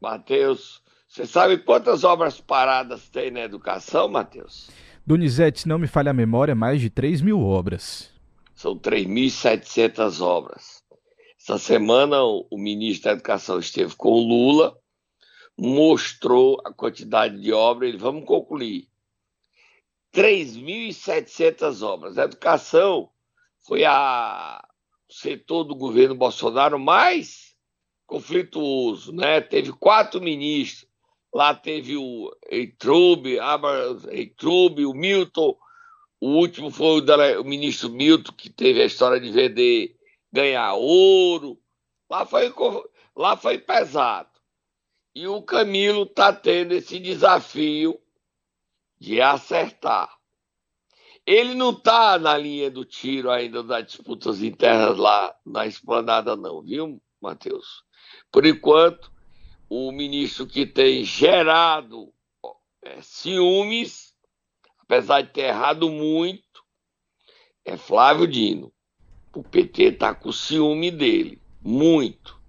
Matheus, 0.00 0.82
você 1.06 1.26
sabe 1.26 1.58
quantas 1.58 2.02
obras 2.02 2.40
paradas 2.40 3.08
tem 3.08 3.30
na 3.30 3.40
educação, 3.40 4.08
Matheus? 4.08 4.70
Donizete, 5.06 5.60
se 5.60 5.68
não 5.68 5.78
me 5.78 5.86
falha 5.86 6.10
a 6.10 6.14
memória, 6.14 6.54
mais 6.54 6.80
de 6.80 6.90
3 6.90 7.20
mil 7.20 7.40
obras. 7.40 8.10
São 8.54 8.76
3.700 8.76 10.20
obras. 10.20 10.82
Essa 11.40 11.58
semana 11.58 12.22
o 12.24 12.58
ministro 12.58 13.04
da 13.04 13.12
Educação 13.12 13.58
esteve 13.58 13.94
com 13.94 14.10
o 14.10 14.20
Lula 14.20 14.76
mostrou 15.56 16.60
a 16.64 16.72
quantidade 16.72 17.40
de 17.40 17.52
obras, 17.52 17.88
ele 17.88 17.98
vamos 17.98 18.24
concluir. 18.24 18.88
3.700 20.14 21.82
obras. 21.82 22.18
A 22.18 22.24
educação 22.24 23.10
foi 23.66 23.84
a, 23.84 24.62
o 25.08 25.12
setor 25.12 25.64
do 25.64 25.74
governo 25.74 26.14
Bolsonaro 26.14 26.78
mais 26.78 27.54
conflituoso, 28.06 29.12
né? 29.12 29.40
Teve 29.40 29.72
quatro 29.72 30.20
ministros. 30.20 30.85
Lá 31.36 31.54
teve 31.54 31.98
o 31.98 32.34
Eitrube, 32.48 33.36
Eitrube, 34.08 34.86
o 34.86 34.94
Milton. 34.94 35.54
O 36.18 36.28
último 36.30 36.70
foi 36.70 36.98
o, 36.98 37.40
o 37.42 37.44
ministro 37.44 37.90
Milton, 37.90 38.32
que 38.32 38.48
teve 38.48 38.80
a 38.80 38.86
história 38.86 39.20
de 39.20 39.30
vender, 39.30 39.94
ganhar 40.32 40.72
ouro. 40.72 41.60
Lá 42.08 42.24
foi, 42.24 42.50
lá 43.14 43.36
foi 43.36 43.58
pesado. 43.58 44.30
E 45.14 45.28
o 45.28 45.42
Camilo 45.42 46.04
está 46.04 46.32
tendo 46.32 46.72
esse 46.72 46.98
desafio 46.98 48.00
de 48.98 49.20
acertar. 49.20 50.16
Ele 51.26 51.52
não 51.52 51.72
está 51.72 52.18
na 52.18 52.34
linha 52.38 52.70
do 52.70 52.82
tiro 52.82 53.30
ainda 53.30 53.62
das 53.62 53.84
disputas 53.84 54.42
internas 54.42 54.96
lá 54.96 55.36
na 55.44 55.66
esplanada, 55.66 56.34
não, 56.34 56.62
viu, 56.62 56.98
Matheus? 57.20 57.84
Por 58.32 58.46
enquanto, 58.46 59.12
o 59.68 59.90
ministro 59.90 60.46
que 60.46 60.66
tem 60.66 61.04
gerado 61.04 62.12
é, 62.82 63.00
ciúmes, 63.02 64.14
apesar 64.80 65.22
de 65.22 65.32
ter 65.32 65.46
errado 65.46 65.90
muito, 65.90 66.64
é 67.64 67.76
Flávio 67.76 68.26
Dino. 68.26 68.72
O 69.34 69.42
PT 69.42 69.84
está 69.84 70.14
com 70.14 70.32
ciúme 70.32 70.90
dele, 70.90 71.42
muito 71.60 72.40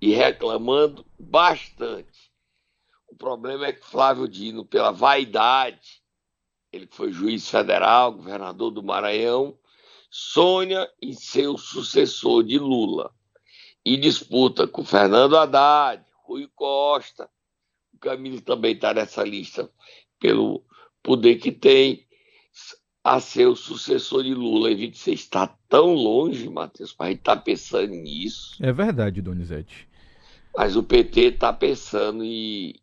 e 0.00 0.12
reclamando 0.12 1.06
bastante. 1.18 2.32
O 3.08 3.16
problema 3.16 3.66
é 3.66 3.72
que 3.72 3.84
Flávio 3.84 4.28
Dino, 4.28 4.64
pela 4.64 4.90
vaidade, 4.90 6.02
ele 6.72 6.88
foi 6.90 7.12
juiz 7.12 7.48
federal, 7.48 8.12
governador 8.12 8.70
do 8.70 8.82
Maranhão, 8.82 9.58
sonha 10.10 10.88
em 11.00 11.12
ser 11.12 11.48
o 11.48 11.56
sucessor 11.56 12.42
de 12.42 12.58
Lula 12.58 13.14
e 13.84 13.96
disputa 13.96 14.66
com 14.66 14.84
Fernando 14.84 15.36
Haddad, 15.36 16.04
Rui 16.22 16.48
Costa. 16.54 17.28
O 17.92 17.98
Camilo 17.98 18.40
também 18.40 18.74
está 18.74 18.94
nessa 18.94 19.22
lista 19.22 19.70
pelo 20.18 20.64
poder 21.02 21.36
que 21.36 21.52
tem 21.52 22.06
a 23.04 23.18
ser 23.18 23.46
o 23.46 23.56
sucessor 23.56 24.22
de 24.22 24.34
Lula. 24.34 24.70
E 24.70 24.94
você 24.94 25.12
está 25.12 25.46
tão 25.68 25.94
longe, 25.94 26.48
Matheus, 26.48 26.92
para 26.92 27.06
a 27.06 27.08
gente 27.10 27.18
estar 27.18 27.36
tá 27.36 27.42
pensando 27.42 27.88
nisso. 27.88 28.56
É 28.60 28.72
verdade, 28.72 29.20
Donizete. 29.20 29.88
Mas 30.56 30.76
o 30.76 30.82
PT 30.82 31.20
está 31.20 31.52
pensando 31.52 32.24
e, 32.24 32.80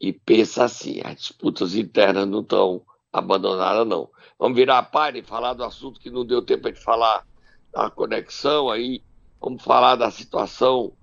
e 0.00 0.12
pensa 0.12 0.64
assim: 0.64 1.00
as 1.04 1.16
disputas 1.16 1.74
internas 1.74 2.26
não 2.26 2.40
estão 2.40 2.82
abandonadas, 3.12 3.86
não. 3.86 4.08
Vamos 4.38 4.56
virar 4.56 4.78
a 4.78 4.82
página 4.82 5.18
e 5.18 5.22
falar 5.22 5.54
do 5.54 5.64
assunto 5.64 6.00
que 6.00 6.10
não 6.10 6.24
deu 6.24 6.42
tempo 6.42 6.70
de 6.70 6.80
falar 6.80 7.26
da 7.72 7.90
conexão 7.90 8.70
aí. 8.70 9.02
Vamos 9.40 9.62
falar 9.62 9.96
da 9.96 10.10
situação 10.10 10.96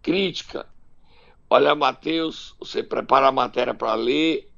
crítica. 0.00 0.66
Olha, 1.48 1.74
Matheus, 1.74 2.54
você 2.58 2.82
prepara 2.82 3.28
a 3.28 3.32
matéria 3.32 3.74
para 3.74 3.94
ler. 3.94 4.50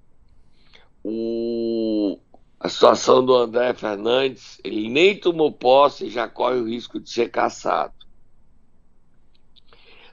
O, 1.04 2.18
a 2.58 2.68
situação 2.68 3.24
do 3.24 3.34
André 3.34 3.72
Fernandes, 3.74 4.60
ele 4.64 4.88
nem 4.88 5.18
tomou 5.18 5.52
posse 5.52 6.06
e 6.06 6.10
já 6.10 6.28
corre 6.28 6.56
o 6.56 6.68
risco 6.68 6.98
de 6.98 7.08
ser 7.10 7.30
caçado 7.30 7.98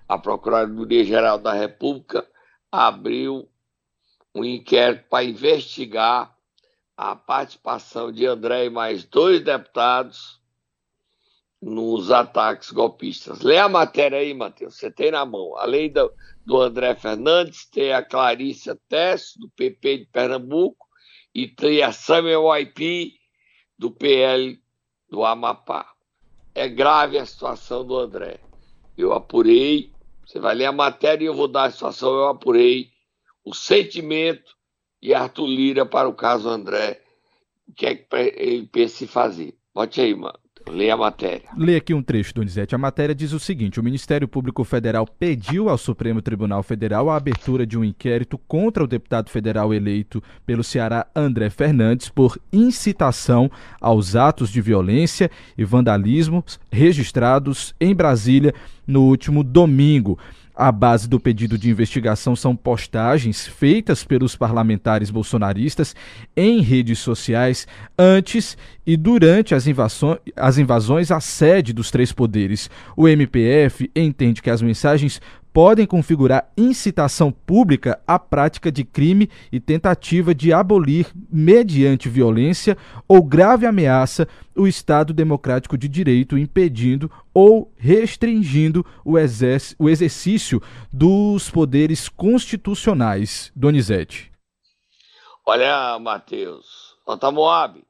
a 0.07 0.17
Procuradoria-Geral 0.17 1.39
da 1.39 1.53
República 1.53 2.27
abriu 2.71 3.49
um 4.33 4.43
inquérito 4.43 5.05
para 5.09 5.23
investigar 5.23 6.35
a 6.95 7.15
participação 7.15 8.11
de 8.11 8.25
André 8.25 8.65
e 8.65 8.69
mais 8.69 9.03
dois 9.03 9.41
deputados 9.41 10.39
nos 11.65 12.11
ataques 12.11 12.69
golpistas. 12.69 13.41
Lê 13.41 13.57
a 13.57 13.67
matéria 13.67 14.19
aí, 14.19 14.35
Matheus, 14.35 14.75
você 14.75 14.91
tem 14.91 15.09
na 15.09 15.25
mão. 15.25 15.57
Além 15.57 15.91
do, 15.91 16.13
do 16.45 16.61
André 16.61 16.93
Fernandes, 16.93 17.65
tem 17.65 17.91
a 17.91 18.03
Clarícia 18.03 18.79
Tess, 18.87 19.33
do 19.35 19.49
PP 19.49 19.97
de 19.97 20.05
Pernambuco, 20.05 20.85
e 21.33 21.47
tem 21.47 21.81
a 21.81 21.91
Samuel 21.91 22.43
Waipi 22.43 23.15
do 23.79 23.89
PL 23.89 24.61
do 25.09 25.25
Amapá. 25.25 25.91
É 26.53 26.69
grave 26.69 27.17
a 27.17 27.25
situação 27.25 27.83
do 27.83 27.97
André. 27.97 28.39
Eu 28.95 29.11
apurei, 29.11 29.91
você 30.23 30.39
vai 30.39 30.53
ler 30.53 30.65
a 30.65 30.71
matéria 30.71 31.25
e 31.25 31.27
eu 31.27 31.33
vou 31.33 31.47
dar 31.47 31.63
a 31.63 31.71
situação, 31.71 32.13
eu 32.13 32.27
apurei 32.27 32.91
o 33.43 33.55
sentimento 33.55 34.55
e 35.01 35.15
Arthur 35.15 35.47
Lira 35.47 35.83
para 35.83 36.07
o 36.07 36.13
caso 36.13 36.47
André. 36.47 37.01
O 37.67 37.73
que 37.73 37.87
é 37.87 37.95
que 37.95 38.07
ele 38.15 38.67
pensa 38.67 39.03
em 39.03 39.07
fazer? 39.07 39.57
Bote 39.73 39.99
aí, 39.99 40.13
mano. 40.13 40.44
Lê 40.69 40.89
a 40.89 40.97
matéria. 40.97 41.49
Lê 41.55 41.75
aqui 41.75 41.93
um 41.93 42.01
trecho, 42.01 42.33
Donizete. 42.33 42.73
A 42.73 42.77
matéria 42.77 43.13
diz 43.13 43.33
o 43.33 43.39
seguinte: 43.39 43.79
o 43.79 43.83
Ministério 43.83 44.27
Público 44.27 44.63
Federal 44.63 45.05
pediu 45.07 45.69
ao 45.69 45.77
Supremo 45.77 46.21
Tribunal 46.21 46.63
Federal 46.63 47.09
a 47.09 47.15
abertura 47.15 47.65
de 47.65 47.77
um 47.77 47.83
inquérito 47.83 48.37
contra 48.47 48.83
o 48.83 48.87
deputado 48.87 49.29
federal 49.29 49.73
eleito 49.73 50.23
pelo 50.45 50.63
Ceará 50.63 51.05
André 51.15 51.49
Fernandes 51.49 52.09
por 52.09 52.39
incitação 52.51 53.49
aos 53.79 54.15
atos 54.15 54.49
de 54.49 54.59
violência 54.61 55.29
e 55.57 55.63
vandalismo 55.63 56.43
registrados 56.71 57.75
em 57.79 57.93
Brasília 57.93 58.53
no 58.87 59.03
último 59.03 59.43
domingo. 59.43 60.17
A 60.55 60.71
base 60.71 61.09
do 61.09 61.19
pedido 61.19 61.57
de 61.57 61.69
investigação 61.69 62.33
são 62.33 62.55
postagens 62.55 63.45
feitas 63.45 64.05
pelos 64.05 64.37
parlamentares 64.37 65.11
bolsonaristas 65.11 65.93
em 66.35 66.61
redes 66.61 66.99
sociais 66.99 67.67
antes 67.99 68.57
e 68.87 68.95
durante 68.95 69.53
as, 69.53 69.67
invasões, 69.67 70.19
as 70.33 70.57
invasões 70.57 71.11
à 71.11 71.19
sede 71.19 71.73
dos 71.73 71.91
três 71.91 72.13
poderes. 72.13 72.69
O 72.95 73.05
MPF 73.05 73.91
entende 73.93 74.41
que 74.41 74.49
as 74.49 74.61
mensagens 74.61 75.19
podem 75.55 75.87
configurar 75.87 76.51
incitação 76.57 77.31
pública 77.31 77.97
à 78.05 78.19
prática 78.19 78.69
de 78.69 78.83
crime 78.83 79.29
e 79.49 79.57
tentativa 79.57 80.35
de 80.35 80.51
abolir, 80.51 81.07
mediante 81.31 82.09
violência 82.09 82.77
ou 83.07 83.23
grave 83.23 83.65
ameaça, 83.65 84.27
o 84.53 84.67
Estado 84.67 85.13
democrático 85.13 85.77
de 85.77 85.87
direito, 85.87 86.37
impedindo 86.37 87.09
ou 87.33 87.71
restringindo 87.77 88.85
o, 89.05 89.13
o 89.13 89.89
exercício 89.89 90.61
dos 90.91 91.49
poderes 91.49 92.09
constitucionais. 92.09 93.49
Donizete. 93.55 94.29
Olha, 95.45 95.97
Matheus, 95.99 96.97
Nota 97.07 97.31
Moab. 97.31 97.81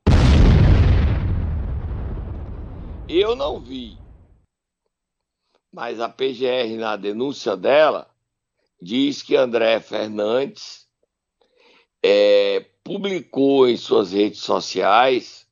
Eu 3.10 3.36
não 3.36 3.60
vi 3.60 3.98
mas 5.76 6.00
a 6.00 6.08
PGR, 6.08 6.78
na 6.78 6.96
denúncia 6.96 7.58
dela, 7.58 8.10
diz 8.82 9.22
que 9.22 9.36
André 9.36 9.82
Fernandes 9.82 10.88
é, 12.02 12.62
publicou 12.82 13.68
em 13.68 13.76
suas 13.76 14.14
redes 14.14 14.40
sociais 14.40 15.46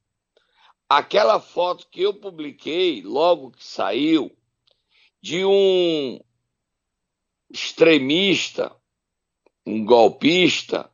aquela 0.87 1.41
foto 1.41 1.89
que 1.91 2.03
eu 2.03 2.13
publiquei 2.13 3.01
logo 3.01 3.51
que 3.51 3.65
saiu 3.65 4.31
de 5.21 5.43
um 5.43 6.17
extremista, 7.51 8.73
um 9.65 9.83
golpista, 9.83 10.89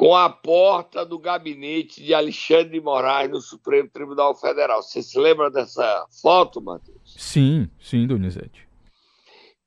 com 0.00 0.16
a 0.16 0.30
porta 0.30 1.04
do 1.04 1.18
gabinete 1.18 2.02
de 2.02 2.14
Alexandre 2.14 2.70
de 2.70 2.80
Moraes 2.80 3.30
no 3.30 3.38
Supremo 3.38 3.86
Tribunal 3.90 4.34
Federal. 4.34 4.82
Você 4.82 5.02
se 5.02 5.18
lembra 5.18 5.50
dessa 5.50 6.06
foto, 6.22 6.58
Matheus? 6.58 7.14
Sim, 7.18 7.68
sim, 7.78 8.06
Donizete. 8.06 8.66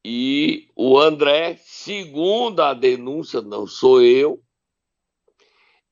E 0.04 0.72
o 0.76 0.98
André, 0.98 1.60
segundo 1.64 2.62
a 2.62 2.74
denúncia, 2.74 3.44
não 3.44 3.68
sou 3.68 4.02
eu, 4.02 4.42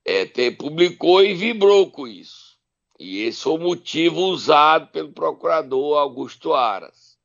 é, 0.03 0.25
te, 0.25 0.49
publicou 0.49 1.23
e 1.23 1.35
vibrou 1.35 1.91
com 1.91 2.07
isso. 2.07 2.57
E 2.99 3.19
esse 3.19 3.43
foi 3.43 3.53
o 3.53 3.59
motivo 3.59 4.21
usado 4.21 4.87
pelo 4.87 5.11
procurador 5.11 5.99
Augusto 5.99 6.55
Aras. 6.55 7.15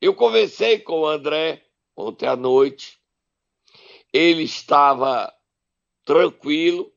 Eu 0.00 0.12
conversei 0.12 0.80
com 0.80 1.02
o 1.02 1.06
André 1.06 1.62
ontem 1.96 2.26
à 2.26 2.34
noite. 2.34 2.98
Ele 4.12 4.42
estava 4.42 5.32
tranquilo, 6.04 6.92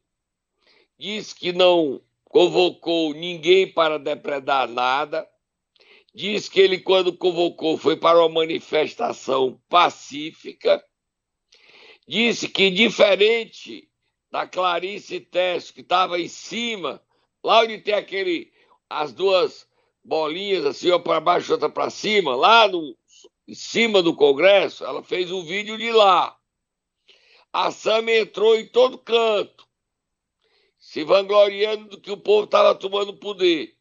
disse 0.97 1.35
que 1.35 1.51
não 1.51 2.01
convocou 2.25 3.13
ninguém 3.13 3.71
para 3.71 3.97
depredar 3.97 4.67
nada 4.67 5.27
diz 6.17 6.49
que 6.49 6.59
ele, 6.59 6.79
quando 6.79 7.15
convocou, 7.15 7.77
foi 7.77 7.95
para 7.95 8.17
uma 8.17 8.41
manifestação 8.41 9.61
pacífica. 9.69 10.83
Disse 12.07 12.49
que, 12.49 12.71
diferente 12.71 13.87
da 14.31 14.47
Clarice 14.47 15.19
Teste, 15.19 15.73
que 15.73 15.81
estava 15.81 16.19
em 16.19 16.27
cima, 16.27 16.99
lá 17.43 17.61
onde 17.61 17.77
tem 17.77 17.93
aquele, 17.93 18.51
as 18.89 19.13
duas 19.13 19.67
bolinhas, 20.03 20.65
assim, 20.65 20.89
uma 20.89 20.99
para 20.99 21.19
baixo, 21.19 21.51
outra 21.51 21.69
para 21.69 21.91
cima, 21.91 22.35
lá 22.35 22.67
no, 22.67 22.97
em 23.47 23.53
cima 23.53 24.01
do 24.01 24.15
Congresso, 24.15 24.83
ela 24.83 25.03
fez 25.03 25.31
um 25.31 25.43
vídeo 25.43 25.77
de 25.77 25.91
lá. 25.91 26.36
A 27.59 27.71
Sam 27.71 28.07
entrou 28.11 28.55
em 28.55 28.67
todo 28.67 28.99
canto, 28.99 29.67
se 30.77 31.03
vangloriando 31.03 31.89
do 31.89 31.99
que 31.99 32.11
o 32.11 32.17
povo 32.17 32.43
estava 32.45 32.75
tomando 32.75 33.17
poder 33.17 33.75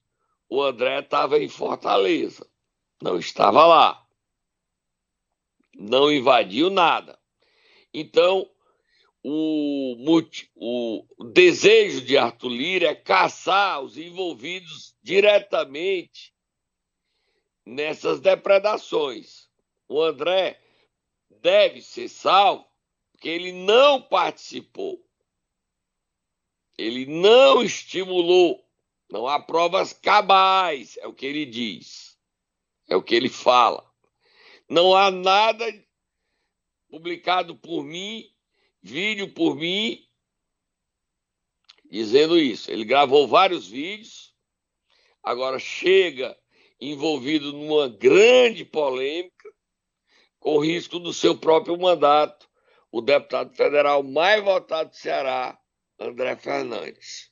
o 0.48 0.62
André 0.62 1.00
estava 1.00 1.38
em 1.38 1.48
Fortaleza, 1.48 2.48
não 3.02 3.18
estava 3.18 3.66
lá, 3.66 4.06
não 5.74 6.10
invadiu 6.10 6.70
nada. 6.70 7.18
Então, 7.92 8.48
o, 9.22 9.96
o 10.54 11.24
desejo 11.24 12.02
de 12.02 12.16
Arthur 12.16 12.48
Lira 12.48 12.88
é 12.88 12.94
caçar 12.94 13.82
os 13.82 13.98
envolvidos 13.98 14.96
diretamente 15.02 16.32
nessas 17.64 18.20
depredações. 18.20 19.50
O 19.88 20.00
André 20.00 20.60
deve 21.28 21.82
ser 21.82 22.08
salvo 22.08 22.66
porque 23.16 23.28
ele 23.28 23.50
não 23.52 24.00
participou, 24.00 25.04
ele 26.78 27.06
não 27.06 27.62
estimulou 27.62 28.66
não 29.10 29.26
há 29.26 29.40
provas 29.40 29.92
cabais, 29.92 30.96
é 30.98 31.06
o 31.06 31.14
que 31.14 31.26
ele 31.26 31.46
diz. 31.46 32.18
É 32.88 32.96
o 32.96 33.02
que 33.02 33.14
ele 33.14 33.28
fala. 33.28 33.88
Não 34.68 34.94
há 34.94 35.10
nada 35.10 35.64
publicado 36.88 37.56
por 37.56 37.84
mim, 37.84 38.28
vídeo 38.82 39.32
por 39.32 39.56
mim, 39.56 40.04
dizendo 41.84 42.38
isso. 42.38 42.70
Ele 42.70 42.84
gravou 42.84 43.28
vários 43.28 43.68
vídeos, 43.68 44.34
agora 45.22 45.58
chega 45.58 46.36
envolvido 46.80 47.52
numa 47.52 47.88
grande 47.88 48.64
polêmica, 48.64 49.48
com 50.38 50.58
risco 50.58 50.98
do 50.98 51.12
seu 51.12 51.36
próprio 51.36 51.78
mandato, 51.78 52.45
o 52.96 53.02
deputado 53.02 53.54
federal 53.54 54.02
mais 54.02 54.42
votado 54.42 54.88
do 54.88 54.96
Ceará, 54.96 55.58
André 56.00 56.34
Fernandes. 56.36 57.30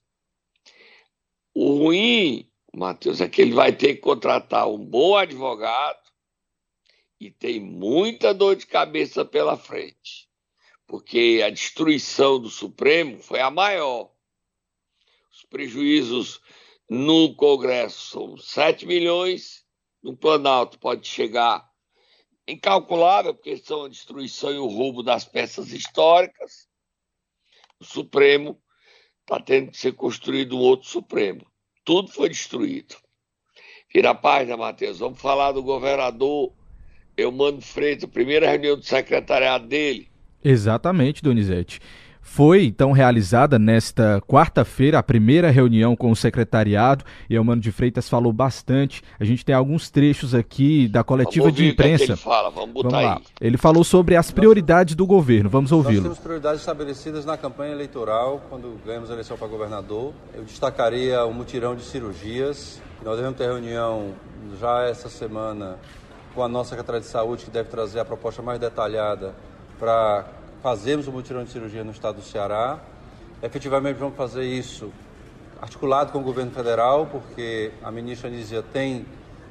O 1.55 1.79
ruim, 1.79 2.53
Matheus, 2.74 3.22
é 3.22 3.29
que 3.31 3.40
ele 3.40 3.55
vai 3.55 3.72
ter 3.74 3.94
que 3.94 4.03
contratar 4.03 4.68
um 4.68 4.77
bom 4.77 5.16
advogado 5.16 6.03
e 7.18 7.31
tem 7.31 7.61
muita 7.61 8.35
dor 8.35 8.57
de 8.57 8.66
cabeça 8.66 9.24
pela 9.24 9.57
frente, 9.57 10.29
porque 10.87 11.40
a 11.42 11.48
destruição 11.48 12.38
do 12.38 12.50
Supremo 12.50 13.18
foi 13.22 13.40
a 13.40 13.50
maior. 13.50 14.12
Os 15.33 15.46
prejuízos 15.46 16.42
no 16.90 17.35
Congresso 17.37 18.11
são 18.11 18.37
7 18.37 18.85
milhões, 18.85 19.64
no 20.03 20.14
Planalto 20.14 20.79
pode 20.79 21.09
chegar 21.09 21.66
incalculável, 22.46 23.35
porque 23.35 23.57
são 23.57 23.85
a 23.85 23.88
destruição 23.88 24.52
e 24.52 24.59
o 24.59 24.66
roubo 24.66 25.02
das 25.02 25.24
peças 25.24 25.72
históricas. 25.72 26.66
O 27.80 27.85
Supremo 27.85 28.61
está 29.20 29.40
tendo 29.40 29.70
que 29.70 29.78
ser 29.78 29.92
construído 29.92 30.57
um 30.57 30.61
outro 30.61 30.88
Supremo. 30.88 31.46
Tudo 31.85 32.11
foi 32.11 32.28
destruído. 32.28 32.96
Vira 33.92 34.11
a 34.11 34.14
página, 34.14 34.57
Matheus. 34.57 34.98
Vamos 34.98 35.20
falar 35.20 35.52
do 35.52 35.62
governador 35.62 36.52
Eumano 37.16 37.61
Freitas, 37.61 38.09
primeira 38.11 38.50
reunião 38.50 38.76
do 38.76 38.85
secretariado 38.85 39.66
dele. 39.66 40.09
Exatamente, 40.42 41.22
Donizete. 41.22 41.80
Foi 42.27 42.65
então 42.65 42.91
realizada 42.91 43.59
nesta 43.59 44.21
quarta-feira 44.27 44.99
a 44.99 45.03
primeira 45.03 45.51
reunião 45.51 45.95
com 45.95 46.11
o 46.11 46.17
secretariado 46.17 47.05
e 47.29 47.39
o 47.39 47.45
Mano 47.45 47.61
de 47.61 47.71
Freitas 47.71 48.09
falou 48.09 48.33
bastante. 48.33 49.03
A 49.21 49.25
gente 49.25 49.45
tem 49.45 49.55
alguns 49.55 49.91
trechos 49.91 50.35
aqui 50.35 50.89
da 50.89 51.05
coletiva 51.05 51.53
de 51.53 51.69
imprensa. 51.69 52.05
Que 52.07 52.13
ele 52.13 52.17
fala, 52.17 52.51
vamos 52.51 52.73
botar 52.73 52.89
vamos 52.89 53.05
lá. 53.05 53.17
Aí. 53.17 53.23
Ele 53.41 53.59
falou 53.59 53.85
sobre 53.85 54.17
as 54.17 54.31
prioridades 54.31 54.95
do 54.95 55.07
governo. 55.07 55.51
Vamos 55.51 55.71
ouvi-lo. 55.71 55.97
Nós 55.97 56.03
temos 56.05 56.19
prioridades 56.19 56.61
estabelecidas 56.61 57.27
na 57.27 57.37
campanha 57.37 57.73
eleitoral, 57.73 58.43
quando 58.49 58.81
ganhamos 58.85 59.11
a 59.11 59.13
eleição 59.13 59.37
para 59.37 59.47
governador. 59.47 60.15
Eu 60.35 60.45
destacaria 60.45 61.25
o 61.27 61.33
mutirão 61.33 61.77
de 61.77 61.85
cirurgias. 61.85 62.81
Nós 63.05 63.17
devemos 63.17 63.37
ter 63.37 63.45
reunião 63.45 64.13
já 64.59 64.83
essa 64.85 65.11
semana 65.11 65.77
com 66.35 66.43
a 66.43 66.49
nossa 66.49 66.71
secretária 66.71 67.03
de 67.03 67.07
saúde, 67.07 67.45
que 67.45 67.51
deve 67.51 67.69
trazer 67.69 68.01
a 68.01 68.05
proposta 68.05 68.41
mais 68.41 68.59
detalhada 68.59 69.35
para 69.79 70.25
fazemos 70.64 71.07
o 71.07 71.12
mutirão 71.12 71.44
de 71.44 71.50
cirurgia 71.50 71.85
no 71.85 71.92
estado 71.92 72.16
do 72.16 72.22
Ceará 72.22 72.81
Efetivamente 73.44 73.98
vamos 73.98 74.16
fazer 74.16 74.44
isso 74.44 74.90
articulado 75.61 76.11
com 76.11 76.18
o 76.18 76.22
governo 76.22 76.50
federal, 76.50 77.05
porque 77.05 77.72
a 77.83 77.90
ministra 77.90 78.31
Nízia 78.31 78.62
tem 78.62 79.05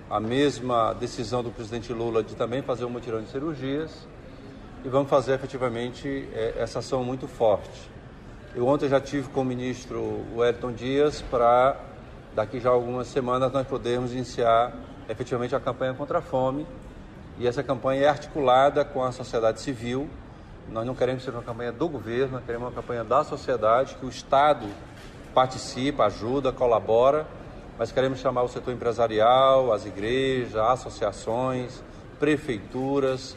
a 0.10 0.20
mesma 0.20 0.94
decisão 0.94 1.44
do 1.44 1.52
presidente 1.52 1.94
Lula 1.94 2.24
de 2.24 2.36
também 2.36 2.64
fazer 2.64 2.86
um 2.86 2.90
mutirão 2.90 3.22
de 3.22 3.30
cirurgias 3.30 4.08
e 4.84 4.90
vamos 4.90 5.12
fazer 5.12 5.34
efetivamente 5.34 6.28
é, 6.34 6.56
essa 6.58 6.80
ação 6.80 7.04
muito 7.04 7.28
forte. 7.28 7.88
Eu 8.56 8.66
ontem 8.66 8.90
já 8.90 9.00
tive 9.00 9.30
com 9.30 9.42
o 9.42 9.46
ministro 9.46 10.26
Wellington 10.36 10.72
Dias 10.72 11.22
para 11.30 11.80
daqui 12.34 12.60
já 12.60 12.72
algumas 12.72 13.06
semanas 13.10 13.54
nós 13.54 13.68
podermos 13.68 14.12
iniciar 14.12 14.74
efetivamente 15.08 15.56
a 15.56 15.60
campanha 15.60 15.94
contra 15.94 16.18
a 16.18 16.22
fome 16.24 16.66
e 17.38 17.46
essa 17.46 17.62
campanha 17.62 18.06
é 18.06 18.08
articulada 18.08 18.84
com 18.84 19.04
a 19.04 19.12
sociedade 19.12 19.62
civil. 19.62 20.10
Nós 20.70 20.86
não 20.86 20.96
queremos 20.96 21.24
ser 21.24 21.32
uma 21.32 21.44
campanha 21.44 21.72
do 21.72 21.88
governo, 21.88 22.34
nós 22.34 22.46
queremos 22.46 22.68
uma 22.68 22.74
campanha 22.74 23.04
da 23.04 23.24
sociedade, 23.24 23.96
que 23.96 24.06
o 24.06 24.10
Estado 24.10 24.66
participa, 25.34 26.06
ajuda, 26.06 26.52
colabora, 26.52 27.26
mas 27.78 27.92
queremos 27.92 28.20
chamar 28.20 28.44
o 28.44 28.48
setor 28.48 28.74
empresarial, 28.74 29.74
as 29.74 29.86
igrejas, 29.86 30.56
associações, 30.56 31.84
prefeituras, 32.20 33.36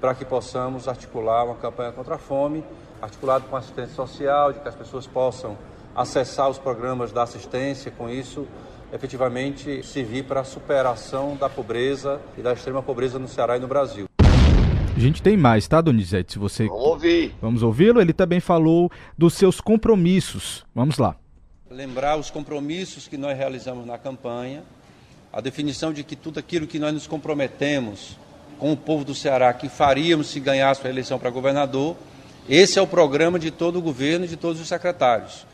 para 0.00 0.14
que 0.14 0.24
possamos 0.24 0.86
articular 0.86 1.44
uma 1.44 1.56
campanha 1.56 1.92
contra 1.92 2.14
a 2.14 2.18
fome, 2.18 2.64
articulado 3.02 3.46
com 3.48 3.56
assistência 3.56 3.94
social, 3.94 4.52
de 4.52 4.60
que 4.60 4.68
as 4.68 4.74
pessoas 4.74 5.06
possam 5.06 5.56
acessar 5.94 6.48
os 6.48 6.58
programas 6.58 7.10
da 7.10 7.22
assistência, 7.22 7.90
com 7.90 8.08
isso 8.08 8.46
efetivamente 8.92 9.82
servir 9.82 10.24
para 10.24 10.40
a 10.40 10.44
superação 10.44 11.36
da 11.36 11.48
pobreza 11.48 12.20
e 12.36 12.42
da 12.42 12.52
extrema 12.52 12.82
pobreza 12.82 13.18
no 13.18 13.28
Ceará 13.28 13.56
e 13.56 13.60
no 13.60 13.66
Brasil. 13.66 14.07
A 14.98 15.00
gente 15.00 15.22
tem 15.22 15.36
mais, 15.36 15.68
tá, 15.68 15.80
Donizete? 15.80 16.32
Se 16.32 16.40
você 16.40 16.66
Vamos 16.66 16.82
ouvir. 16.84 17.32
Vamos 17.40 17.62
ouvi-lo. 17.62 18.00
Ele 18.00 18.12
também 18.12 18.40
falou 18.40 18.90
dos 19.16 19.34
seus 19.34 19.60
compromissos. 19.60 20.66
Vamos 20.74 20.98
lá. 20.98 21.14
Lembrar 21.70 22.18
os 22.18 22.32
compromissos 22.32 23.06
que 23.06 23.16
nós 23.16 23.38
realizamos 23.38 23.86
na 23.86 23.96
campanha, 23.96 24.64
a 25.32 25.40
definição 25.40 25.92
de 25.92 26.02
que 26.02 26.16
tudo 26.16 26.40
aquilo 26.40 26.66
que 26.66 26.80
nós 26.80 26.92
nos 26.92 27.06
comprometemos 27.06 28.18
com 28.58 28.72
o 28.72 28.76
povo 28.76 29.04
do 29.04 29.14
Ceará 29.14 29.52
que 29.52 29.68
faríamos 29.68 30.30
se 30.30 30.40
ganhasse 30.40 30.84
a 30.84 30.90
eleição 30.90 31.16
para 31.16 31.30
governador, 31.30 31.96
esse 32.48 32.76
é 32.76 32.82
o 32.82 32.86
programa 32.86 33.38
de 33.38 33.52
todo 33.52 33.78
o 33.78 33.82
governo 33.82 34.24
e 34.24 34.28
de 34.28 34.36
todos 34.36 34.60
os 34.60 34.66
secretários. 34.66 35.46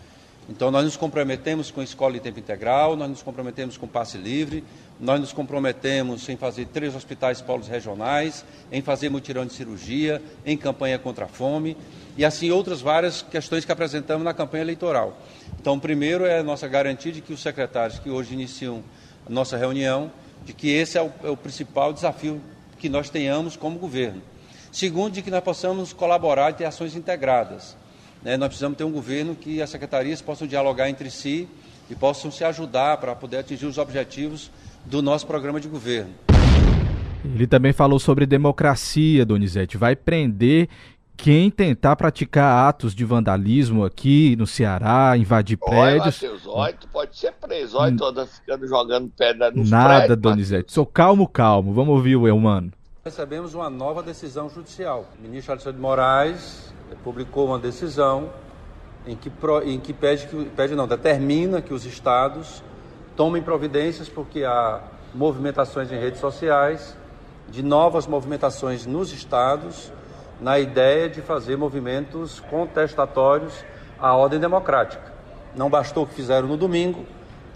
Então, 0.48 0.70
nós 0.70 0.84
nos 0.84 0.96
comprometemos 0.96 1.70
com 1.70 1.82
escola 1.82 2.12
de 2.12 2.20
tempo 2.20 2.38
integral, 2.38 2.96
nós 2.96 3.08
nos 3.08 3.22
comprometemos 3.22 3.78
com 3.78 3.86
passe 3.86 4.18
livre, 4.18 4.62
nós 5.00 5.18
nos 5.18 5.32
comprometemos 5.32 6.28
em 6.28 6.36
fazer 6.36 6.66
três 6.66 6.94
hospitais 6.94 7.40
polos 7.40 7.66
regionais, 7.66 8.44
em 8.70 8.82
fazer 8.82 9.08
mutirão 9.08 9.46
de 9.46 9.54
cirurgia, 9.54 10.20
em 10.44 10.56
campanha 10.56 10.98
contra 10.98 11.24
a 11.24 11.28
fome 11.28 11.76
e 12.16 12.24
assim 12.24 12.50
outras 12.50 12.82
várias 12.82 13.22
questões 13.22 13.64
que 13.64 13.72
apresentamos 13.72 14.22
na 14.22 14.34
campanha 14.34 14.62
eleitoral. 14.62 15.18
Então, 15.58 15.80
primeiro 15.80 16.26
é 16.26 16.40
a 16.40 16.42
nossa 16.42 16.68
garantia 16.68 17.10
de 17.10 17.22
que 17.22 17.32
os 17.32 17.40
secretários 17.40 17.98
que 17.98 18.10
hoje 18.10 18.34
iniciam 18.34 18.84
a 19.26 19.30
nossa 19.30 19.56
reunião, 19.56 20.12
de 20.44 20.52
que 20.52 20.68
esse 20.68 20.98
é 20.98 21.02
o, 21.02 21.10
é 21.22 21.30
o 21.30 21.36
principal 21.36 21.90
desafio 21.92 22.40
que 22.78 22.90
nós 22.90 23.08
tenhamos 23.08 23.56
como 23.56 23.78
governo. 23.78 24.20
Segundo, 24.70 25.14
de 25.14 25.22
que 25.22 25.30
nós 25.30 25.42
possamos 25.42 25.92
colaborar 25.92 26.50
e 26.50 26.54
ter 26.54 26.64
ações 26.66 26.94
integradas. 26.94 27.76
Né? 28.24 28.36
Nós 28.36 28.48
precisamos 28.48 28.78
ter 28.78 28.84
um 28.84 28.90
governo 28.90 29.36
que 29.36 29.60
as 29.60 29.68
secretarias 29.68 30.22
possam 30.22 30.48
dialogar 30.48 30.88
entre 30.88 31.10
si 31.10 31.48
e 31.90 31.94
possam 31.94 32.30
se 32.30 32.42
ajudar 32.42 32.96
para 32.96 33.14
poder 33.14 33.38
atingir 33.38 33.66
os 33.66 33.76
objetivos 33.76 34.50
do 34.86 35.02
nosso 35.02 35.26
programa 35.26 35.60
de 35.60 35.68
governo. 35.68 36.10
Ele 37.24 37.46
também 37.46 37.72
falou 37.72 37.98
sobre 37.98 38.26
democracia, 38.26 39.24
Donizete. 39.24 39.76
Vai 39.76 39.94
prender 39.94 40.68
quem 41.16 41.50
tentar 41.50 41.96
praticar 41.96 42.68
atos 42.68 42.94
de 42.94 43.04
vandalismo 43.04 43.84
aqui 43.84 44.34
no 44.36 44.46
Ceará, 44.46 45.16
invadir 45.16 45.58
Oi, 45.60 45.70
prédios. 45.70 46.18
Tu 46.18 46.88
pode 46.88 47.16
ser 47.16 47.32
preso. 47.32 47.78
Olha, 47.78 47.96
toda 47.96 48.26
ficando 48.26 48.66
jogando 48.66 49.10
pedra 49.16 49.50
nos 49.50 49.70
Nada, 49.70 49.98
prédios, 50.00 50.18
Donizete. 50.18 50.62
Mateus. 50.62 50.74
Sou 50.74 50.86
calmo, 50.86 51.28
calmo. 51.28 51.72
Vamos 51.72 51.94
ouvir 51.94 52.16
o 52.16 52.26
Elmano. 52.26 52.72
Recebemos 53.04 53.54
uma 53.54 53.70
nova 53.70 54.02
decisão 54.02 54.50
judicial. 54.50 55.06
O 55.18 55.22
ministro 55.22 55.52
Alexandre 55.52 55.76
de 55.76 55.82
Moraes 55.82 56.73
publicou 57.02 57.46
uma 57.46 57.58
decisão 57.58 58.30
em 59.06 59.16
que, 59.16 59.30
em 59.64 59.78
que 59.78 59.92
pede, 59.92 60.26
que, 60.26 60.44
pede 60.46 60.74
não, 60.74 60.86
determina 60.86 61.60
que 61.60 61.74
os 61.74 61.84
estados 61.84 62.62
tomem 63.16 63.42
providências 63.42 64.08
porque 64.08 64.44
há 64.44 64.80
movimentações 65.14 65.90
em 65.92 65.98
redes 65.98 66.20
sociais 66.20 66.96
de 67.48 67.62
novas 67.62 68.06
movimentações 68.06 68.86
nos 68.86 69.12
estados 69.12 69.92
na 70.40 70.58
ideia 70.58 71.08
de 71.08 71.20
fazer 71.20 71.56
movimentos 71.56 72.40
contestatórios 72.40 73.64
à 73.98 74.14
ordem 74.14 74.40
democrática. 74.40 75.12
Não 75.54 75.70
bastou 75.70 76.04
o 76.04 76.06
que 76.06 76.14
fizeram 76.14 76.48
no 76.48 76.56
domingo, 76.56 77.06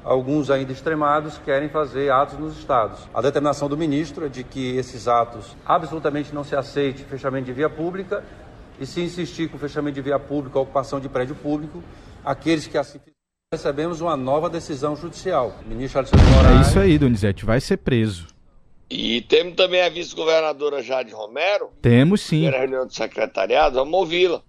alguns 0.04 0.50
ainda 0.50 0.72
extremados 0.72 1.38
querem 1.44 1.68
fazer 1.68 2.10
atos 2.10 2.38
nos 2.38 2.56
estados. 2.56 3.08
A 3.12 3.20
determinação 3.20 3.68
do 3.68 3.76
ministro 3.76 4.26
é 4.26 4.28
de 4.28 4.44
que 4.44 4.76
esses 4.76 5.08
atos 5.08 5.56
absolutamente 5.66 6.32
não 6.32 6.44
se 6.44 6.54
aceite 6.54 7.02
fechamento 7.02 7.46
de 7.46 7.52
via 7.52 7.68
pública 7.68 8.22
e 8.80 8.86
se 8.86 9.00
insistir 9.00 9.48
com 9.48 9.56
o 9.56 9.60
fechamento 9.60 9.94
de 9.94 10.02
via 10.02 10.18
pública, 10.18 10.58
ocupação 10.58 11.00
de 11.00 11.08
prédio 11.08 11.34
público, 11.34 11.82
aqueles 12.24 12.66
que 12.66 12.78
assim 12.78 13.00
recebemos 13.52 14.00
uma 14.00 14.16
nova 14.16 14.50
decisão 14.50 14.94
judicial. 14.94 15.56
O 15.64 15.68
ministro 15.68 16.00
Alexandre 16.00 16.26
Moraes... 16.26 16.66
É 16.66 16.70
isso 16.70 16.78
aí, 16.78 16.98
Donizete, 16.98 17.44
vai 17.44 17.60
ser 17.60 17.78
preso. 17.78 18.26
E 18.90 19.22
temos 19.22 19.54
também 19.54 19.82
a 19.82 19.88
vice-governadora 19.88 20.82
Jade 20.82 21.12
Romero. 21.12 21.70
Temos 21.80 22.20
sim. 22.20 22.42
Primeira 22.42 22.58
reunião 22.58 22.86
do 22.86 22.92
secretariado, 22.92 23.76
vamos 23.76 23.94
ouvi-la. 23.94 24.42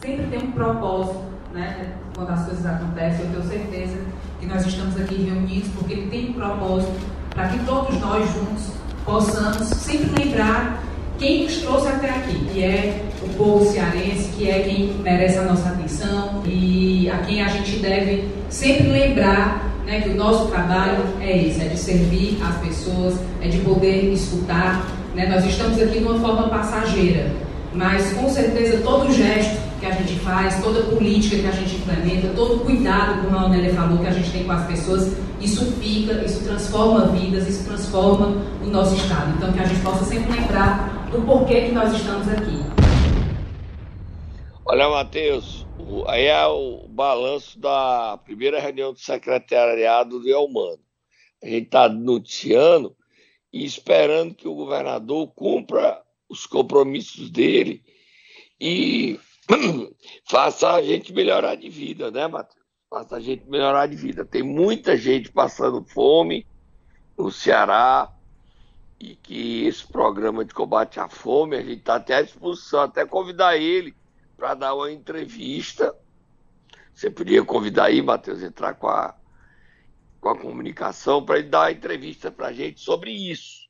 Sempre 0.00 0.26
tem 0.26 0.48
um 0.48 0.52
propósito, 0.52 1.24
né? 1.52 1.96
Quando 2.14 2.30
as 2.30 2.44
coisas 2.44 2.66
acontecem, 2.66 3.26
eu 3.26 3.32
tenho 3.32 3.44
certeza 3.44 3.98
que 4.40 4.46
nós 4.46 4.66
estamos 4.66 5.00
aqui 5.00 5.14
reunidos 5.14 5.68
porque 5.70 5.92
ele 5.92 6.10
tem 6.10 6.30
um 6.30 6.32
propósito 6.32 6.92
para 7.30 7.48
que 7.48 7.64
todos 7.64 8.00
nós 8.00 8.28
juntos 8.32 8.72
possamos 9.04 9.68
sempre 9.68 10.24
lembrar 10.24 10.82
quem 11.18 11.44
nos 11.44 11.56
trouxe 11.58 11.88
até 11.88 12.10
aqui, 12.10 12.44
que 12.52 12.62
é 12.62 13.02
o 13.22 13.28
povo 13.34 13.64
cearense, 13.64 14.30
que 14.36 14.48
é 14.48 14.60
quem 14.60 14.92
merece 15.02 15.38
a 15.38 15.42
nossa 15.42 15.68
atenção 15.68 16.42
e 16.46 17.08
a 17.10 17.18
quem 17.18 17.42
a 17.42 17.48
gente 17.48 17.76
deve 17.76 18.28
sempre 18.48 18.88
lembrar 18.88 19.72
né, 19.86 20.00
que 20.00 20.10
o 20.10 20.16
nosso 20.16 20.46
trabalho 20.46 21.04
é 21.20 21.46
esse, 21.46 21.60
é 21.60 21.68
de 21.68 21.78
servir 21.78 22.38
as 22.42 22.56
pessoas, 22.66 23.14
é 23.40 23.48
de 23.48 23.58
poder 23.58 24.12
escutar. 24.12 24.86
Né? 25.14 25.26
Nós 25.26 25.44
estamos 25.44 25.80
aqui 25.80 25.98
de 25.98 26.04
uma 26.04 26.18
forma 26.18 26.48
passageira, 26.48 27.30
mas 27.74 28.12
com 28.12 28.28
certeza 28.28 28.78
todo 28.82 29.12
gesto 29.12 29.60
que 29.80 29.86
a 29.86 29.90
gente 29.90 30.14
faz, 30.20 30.62
toda 30.62 30.82
política 30.82 31.36
que 31.38 31.46
a 31.46 31.50
gente 31.50 31.74
implementa, 31.74 32.28
todo 32.36 32.60
cuidado, 32.64 33.22
como 33.22 33.36
a 33.36 33.42
Anélia 33.42 33.74
falou, 33.74 33.98
que 33.98 34.06
a 34.06 34.12
gente 34.12 34.30
tem 34.30 34.44
com 34.44 34.52
as 34.52 34.64
pessoas, 34.66 35.12
isso 35.40 35.64
fica, 35.80 36.12
isso 36.24 36.44
transforma 36.44 37.06
vidas, 37.06 37.48
isso 37.48 37.64
transforma 37.64 38.36
o 38.64 38.68
nosso 38.68 38.94
Estado. 38.94 39.34
Então 39.36 39.52
que 39.52 39.60
a 39.60 39.64
gente 39.64 39.80
possa 39.80 40.04
sempre 40.04 40.32
lembrar 40.32 40.91
do 41.12 41.20
porquê 41.26 41.66
que 41.66 41.72
nós 41.72 41.92
estamos 41.92 42.26
aqui. 42.26 42.62
Olha, 44.64 44.88
Matheus, 44.88 45.66
aí 46.06 46.24
é 46.24 46.46
o 46.46 46.88
balanço 46.88 47.58
da 47.60 48.18
primeira 48.24 48.58
reunião 48.58 48.94
do 48.94 48.98
secretariado 48.98 50.20
do 50.20 50.28
Elmano. 50.28 50.80
A 51.42 51.46
gente 51.46 51.66
está 51.66 51.86
noticiando 51.86 52.96
e 53.52 53.62
esperando 53.62 54.34
que 54.34 54.48
o 54.48 54.54
governador 54.54 55.28
cumpra 55.34 56.00
os 56.30 56.46
compromissos 56.46 57.28
dele 57.28 57.82
e 58.58 59.20
faça 60.24 60.72
a 60.72 60.82
gente 60.82 61.12
melhorar 61.12 61.56
de 61.56 61.68
vida, 61.68 62.10
né, 62.10 62.26
Matheus? 62.26 62.64
Faça 62.88 63.16
a 63.16 63.20
gente 63.20 63.44
melhorar 63.50 63.86
de 63.86 63.96
vida. 63.96 64.24
Tem 64.24 64.42
muita 64.42 64.96
gente 64.96 65.30
passando 65.30 65.84
fome 65.84 66.46
no 67.18 67.30
Ceará, 67.30 68.10
e 69.02 69.16
que 69.16 69.66
esse 69.66 69.84
programa 69.84 70.44
de 70.44 70.54
combate 70.54 71.00
à 71.00 71.08
fome, 71.08 71.56
a 71.56 71.60
gente 71.60 71.80
está 71.80 71.96
até 71.96 72.14
à 72.14 72.22
disposição, 72.22 72.82
até 72.82 73.04
convidar 73.04 73.56
ele 73.56 73.96
para 74.36 74.54
dar 74.54 74.74
uma 74.76 74.92
entrevista. 74.92 75.92
Você 76.94 77.10
podia 77.10 77.44
convidar 77.44 77.86
aí, 77.86 78.00
Matheus, 78.00 78.44
entrar 78.44 78.74
com 78.74 78.86
a, 78.86 79.18
com 80.20 80.28
a 80.28 80.38
comunicação 80.38 81.24
para 81.24 81.40
ele 81.40 81.48
dar 81.48 81.62
uma 81.62 81.72
entrevista 81.72 82.30
para 82.30 82.46
a 82.46 82.52
gente 82.52 82.80
sobre 82.80 83.10
isso. 83.10 83.68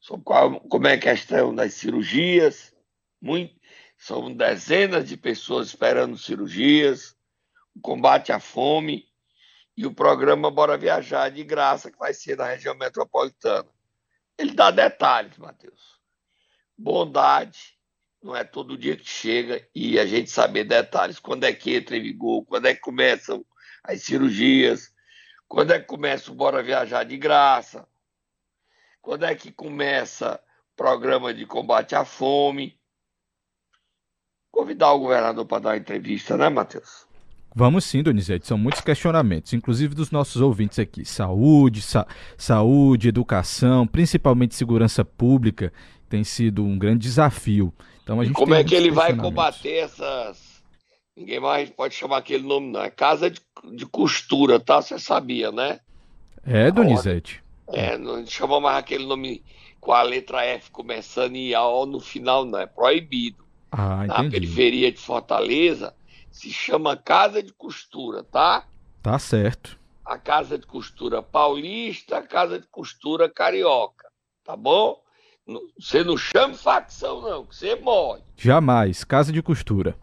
Sobre 0.00 0.24
qual, 0.24 0.60
como 0.60 0.86
é 0.86 0.94
a 0.94 0.98
questão 0.98 1.54
das 1.54 1.74
cirurgias. 1.74 2.74
Muito, 3.20 3.54
são 3.98 4.34
dezenas 4.34 5.06
de 5.06 5.16
pessoas 5.18 5.68
esperando 5.68 6.16
cirurgias, 6.16 7.14
o 7.76 7.80
combate 7.82 8.32
à 8.32 8.40
fome 8.40 9.04
e 9.76 9.84
o 9.84 9.94
programa 9.94 10.50
Bora 10.50 10.78
Viajar 10.78 11.28
de 11.28 11.44
graça, 11.44 11.90
que 11.90 11.98
vai 11.98 12.14
ser 12.14 12.38
na 12.38 12.46
região 12.46 12.74
metropolitana. 12.74 13.68
Ele 14.42 14.54
dá 14.54 14.72
detalhes, 14.72 15.38
Matheus. 15.38 16.00
Bondade 16.76 17.78
não 18.20 18.34
é 18.34 18.42
todo 18.42 18.76
dia 18.76 18.96
que 18.96 19.08
chega 19.08 19.64
e 19.72 20.00
a 20.00 20.04
gente 20.04 20.30
saber 20.30 20.64
detalhes. 20.64 21.20
Quando 21.20 21.44
é 21.44 21.52
que 21.52 21.76
entra 21.76 21.96
em 21.96 22.02
vigor, 22.02 22.44
quando 22.44 22.66
é 22.66 22.74
que 22.74 22.80
começam 22.80 23.46
as 23.84 24.02
cirurgias, 24.02 24.92
quando 25.46 25.72
é 25.72 25.78
que 25.78 25.86
começa 25.86 26.32
o 26.32 26.34
Bora 26.34 26.60
Viajar 26.60 27.04
de 27.04 27.16
graça, 27.16 27.86
quando 29.00 29.24
é 29.24 29.32
que 29.32 29.52
começa 29.52 30.42
o 30.72 30.76
programa 30.76 31.32
de 31.32 31.46
combate 31.46 31.94
à 31.94 32.04
fome. 32.04 32.76
convidar 34.50 34.92
o 34.92 34.98
governador 34.98 35.46
para 35.46 35.60
dar 35.60 35.68
uma 35.70 35.76
entrevista, 35.76 36.36
né, 36.36 36.48
Matheus? 36.48 37.06
Vamos 37.54 37.84
sim, 37.84 38.02
Donizete. 38.02 38.46
São 38.46 38.56
muitos 38.56 38.80
questionamentos, 38.80 39.52
inclusive 39.52 39.94
dos 39.94 40.10
nossos 40.10 40.40
ouvintes 40.40 40.78
aqui. 40.78 41.04
Saúde, 41.04 41.82
sa 41.82 42.06
saúde, 42.36 43.08
educação, 43.08 43.86
principalmente 43.86 44.54
segurança 44.54 45.04
pública, 45.04 45.72
tem 46.08 46.24
sido 46.24 46.64
um 46.64 46.78
grande 46.78 47.00
desafio. 47.00 47.72
Então 48.02 48.20
a 48.20 48.24
gente 48.24 48.34
como 48.34 48.54
é 48.54 48.64
que 48.64 48.74
ele 48.74 48.90
vai 48.90 49.14
combater 49.14 49.76
essas. 49.76 50.62
Ninguém 51.16 51.40
mais 51.40 51.68
pode 51.68 51.94
chamar 51.94 52.18
aquele 52.18 52.46
nome, 52.46 52.72
não. 52.72 52.82
É 52.82 52.90
casa 52.90 53.30
de, 53.30 53.40
de 53.74 53.84
costura, 53.84 54.58
tá? 54.58 54.80
Você 54.80 54.98
sabia, 54.98 55.52
né? 55.52 55.80
É, 56.44 56.70
Donizete. 56.70 57.42
É, 57.68 57.98
não 57.98 58.26
chama 58.26 58.60
mais 58.60 58.78
aquele 58.78 59.06
nome 59.06 59.42
com 59.78 59.92
a 59.92 60.02
letra 60.02 60.44
F 60.44 60.70
começando 60.70 61.36
e 61.36 61.54
A 61.54 61.60
no 61.86 62.00
final, 62.00 62.46
não. 62.46 62.58
É 62.58 62.66
proibido. 62.66 63.44
Ah, 63.70 64.06
Na 64.06 64.30
periferia 64.30 64.90
de 64.90 64.98
Fortaleza 64.98 65.94
se 66.32 66.50
chama 66.50 66.96
Casa 66.96 67.42
de 67.42 67.52
Costura, 67.52 68.24
tá? 68.24 68.66
Tá 69.02 69.18
certo. 69.18 69.78
A 70.04 70.18
Casa 70.18 70.58
de 70.58 70.66
Costura 70.66 71.22
Paulista, 71.22 72.18
a 72.18 72.22
Casa 72.22 72.58
de 72.58 72.66
Costura 72.66 73.28
Carioca, 73.28 74.08
tá 74.42 74.56
bom? 74.56 75.00
Você 75.78 76.02
não 76.02 76.16
chama 76.16 76.54
facção, 76.54 77.20
não, 77.20 77.44
que 77.44 77.54
você 77.54 77.76
morre. 77.76 78.22
Jamais, 78.36 79.04
Casa 79.04 79.30
de 79.32 79.42
Costura. 79.42 79.96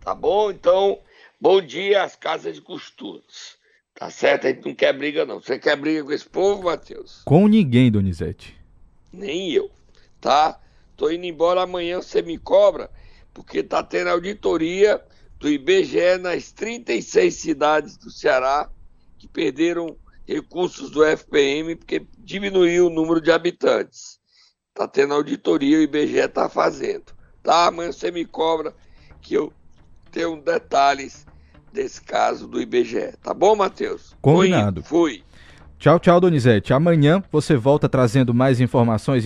Tá 0.00 0.14
bom? 0.14 0.50
Então, 0.50 0.98
bom 1.40 1.60
dia 1.60 2.02
às 2.02 2.16
Casas 2.16 2.54
de 2.54 2.62
Costuras. 2.62 3.58
Tá 3.94 4.08
certo? 4.08 4.46
A 4.46 4.50
gente 4.50 4.64
não 4.64 4.74
quer 4.74 4.92
briga, 4.94 5.26
não. 5.26 5.40
Você 5.40 5.58
quer 5.58 5.76
briga 5.76 6.02
com 6.02 6.12
esse 6.12 6.26
povo, 6.26 6.64
Matheus? 6.64 7.22
Com 7.24 7.46
ninguém, 7.46 7.90
Donizete. 7.90 8.56
Nem 9.12 9.52
eu, 9.52 9.70
tá? 10.20 10.58
Tô 10.96 11.10
indo 11.10 11.26
embora 11.26 11.62
amanhã, 11.62 12.00
você 12.00 12.22
me 12.22 12.38
cobra, 12.38 12.90
porque 13.34 13.62
tá 13.62 13.82
tendo 13.82 14.08
auditoria 14.08 15.04
do 15.40 15.48
IBGE 15.48 16.18
nas 16.20 16.52
36 16.52 17.34
cidades 17.34 17.96
do 17.96 18.10
Ceará 18.10 18.68
que 19.18 19.26
perderam 19.26 19.96
recursos 20.26 20.90
do 20.90 21.02
FPM 21.02 21.74
porque 21.74 22.06
diminuiu 22.18 22.86
o 22.86 22.90
número 22.90 23.20
de 23.20 23.32
habitantes. 23.32 24.20
Está 24.68 24.86
tendo 24.86 25.14
auditoria, 25.14 25.78
o 25.78 25.82
IBGE 25.82 26.18
está 26.18 26.48
fazendo. 26.48 27.06
Tá? 27.42 27.66
Amanhã 27.66 27.90
você 27.90 28.10
me 28.10 28.24
cobra 28.24 28.74
que 29.20 29.34
eu 29.34 29.52
tenho 30.12 30.40
detalhes 30.40 31.26
desse 31.72 32.02
caso 32.02 32.46
do 32.46 32.60
IBGE. 32.60 33.14
Tá 33.22 33.32
bom, 33.32 33.56
Matheus? 33.56 34.14
Combinado. 34.20 34.82
Fui. 34.82 35.24
Tchau, 35.78 35.98
tchau, 35.98 36.20
Donizete. 36.20 36.74
Amanhã 36.74 37.24
você 37.32 37.56
volta 37.56 37.88
trazendo 37.88 38.34
mais 38.34 38.60
informações 38.60 39.24